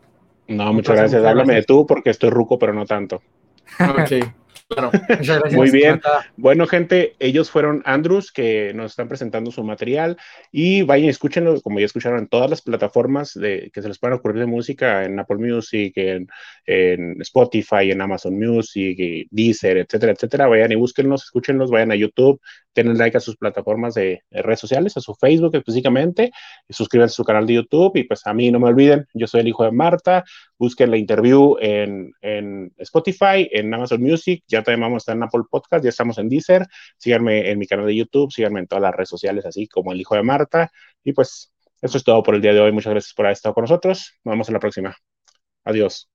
No, 0.49 0.73
muchas 0.73 0.97
gracias. 0.97 1.25
Háblame 1.25 1.55
de 1.55 1.63
tú 1.63 1.87
porque 1.87 2.11
estoy 2.11 2.31
ruco, 2.31 2.59
pero 2.59 2.73
no 2.73 2.87
tanto. 2.87 3.23
Ok. 3.81 4.11
Claro. 4.67 4.91
Muy 5.53 5.71
bien. 5.71 6.01
Bueno, 6.37 6.67
gente, 6.67 7.15
ellos 7.19 7.51
fueron 7.51 7.83
Andrews 7.85 8.33
que 8.33 8.73
nos 8.75 8.93
están 8.93 9.09
presentando 9.09 9.51
su 9.51 9.63
material 9.63 10.17
y 10.51 10.83
vayan 10.83 11.07
y 11.07 11.11
escúchenlo, 11.11 11.61
como 11.61 11.79
ya 11.79 11.87
escucharon, 11.87 12.19
en 12.19 12.29
todas 12.29 12.49
las 12.49 12.63
plataformas 12.63 13.35
de, 13.35 13.71
que 13.73 13.83
se 13.83 13.89
les 13.89 13.99
puedan 13.99 14.17
ocurrir 14.17 14.41
de 14.41 14.47
música, 14.47 15.05
en 15.05 15.19
Apple 15.19 15.37
Music, 15.37 15.93
en, 15.97 16.29
en 16.65 17.21
Spotify, 17.21 17.91
en 17.91 18.01
Amazon 18.01 18.39
Music, 18.39 18.99
y 18.99 19.29
Deezer, 19.31 19.77
etcétera, 19.77 20.13
etcétera. 20.13 20.47
Vayan 20.47 20.73
y 20.73 20.77
búsquenlos, 20.77 21.25
escúchenlos, 21.25 21.71
vayan 21.71 21.93
a 21.93 21.97
YouTube, 21.97 22.41
denle 22.75 22.95
like 22.95 23.17
a 23.17 23.21
sus 23.21 23.37
plataformas 23.37 23.95
de, 23.95 24.23
redes 24.31 24.61
sociales, 24.61 24.97
a 24.97 25.01
su 25.01 25.15
Facebook 25.15 25.55
específicamente, 25.55 26.33
suscríbanse 26.69 27.13
a 27.13 27.17
su 27.17 27.25
canal 27.25 27.47
de 27.47 27.55
YouTube 27.55 27.97
y 27.97 28.05
pues 28.05 28.27
a 28.27 28.35
mí 28.35 28.51
no 28.51 28.59
me 28.59 28.69
olviden, 28.69 29.07
yo 29.15 29.27
soy 29.27 29.41
el 29.41 29.49
hijo 29.49 29.65
de 29.65 29.73
Marta, 29.73 30.25
busquen 30.59 30.91
la 30.91 30.97
interview 30.97 31.57
en, 31.61 32.13
en 32.21 32.73
Spotify, 32.79 33.49
en 33.51 33.73
Amazon 33.73 34.03
Music, 34.03 34.43
ya 34.47 34.63
también 34.63 34.81
vamos 34.81 34.97
a 34.97 35.03
estar 35.03 35.17
en 35.17 35.23
Apple 35.23 35.43
Podcast, 35.51 35.85
ya 35.85 35.91
estamos 35.91 36.19
en 36.19 36.29
Deezer, 36.29 36.67
síganme 36.99 37.51
en 37.51 37.59
mi 37.59 37.67
canal 37.67 37.87
de 37.87 37.97
YouTube, 37.97 38.33
síganme 38.33 38.61
en 38.61 38.67
todas 38.67 38.83
las 38.83 38.95
redes 38.95 39.09
sociales, 39.09 39.47
así 39.47 39.67
como 39.69 39.93
el 39.93 40.01
hijo 40.01 40.15
de 40.15 40.23
Marta, 40.23 40.71
y 41.03 41.13
pues 41.13 41.53
eso 41.81 41.99
es 41.99 42.05
todo 42.05 42.23
por 42.23 42.35
el 42.35 42.41
día 42.41 42.53
de 42.53 42.61
hoy, 42.61 42.73
muchas 42.73 42.93
gracias 42.93 43.15
por 43.15 43.27
haber 43.27 43.35
estado 43.35 43.55
con 43.55 43.63
nosotros, 43.63 44.15
nos 44.25 44.33
vemos 44.33 44.49
en 44.49 44.55
la 44.55 44.61
próxima, 44.61 44.97
adiós. 45.65 46.14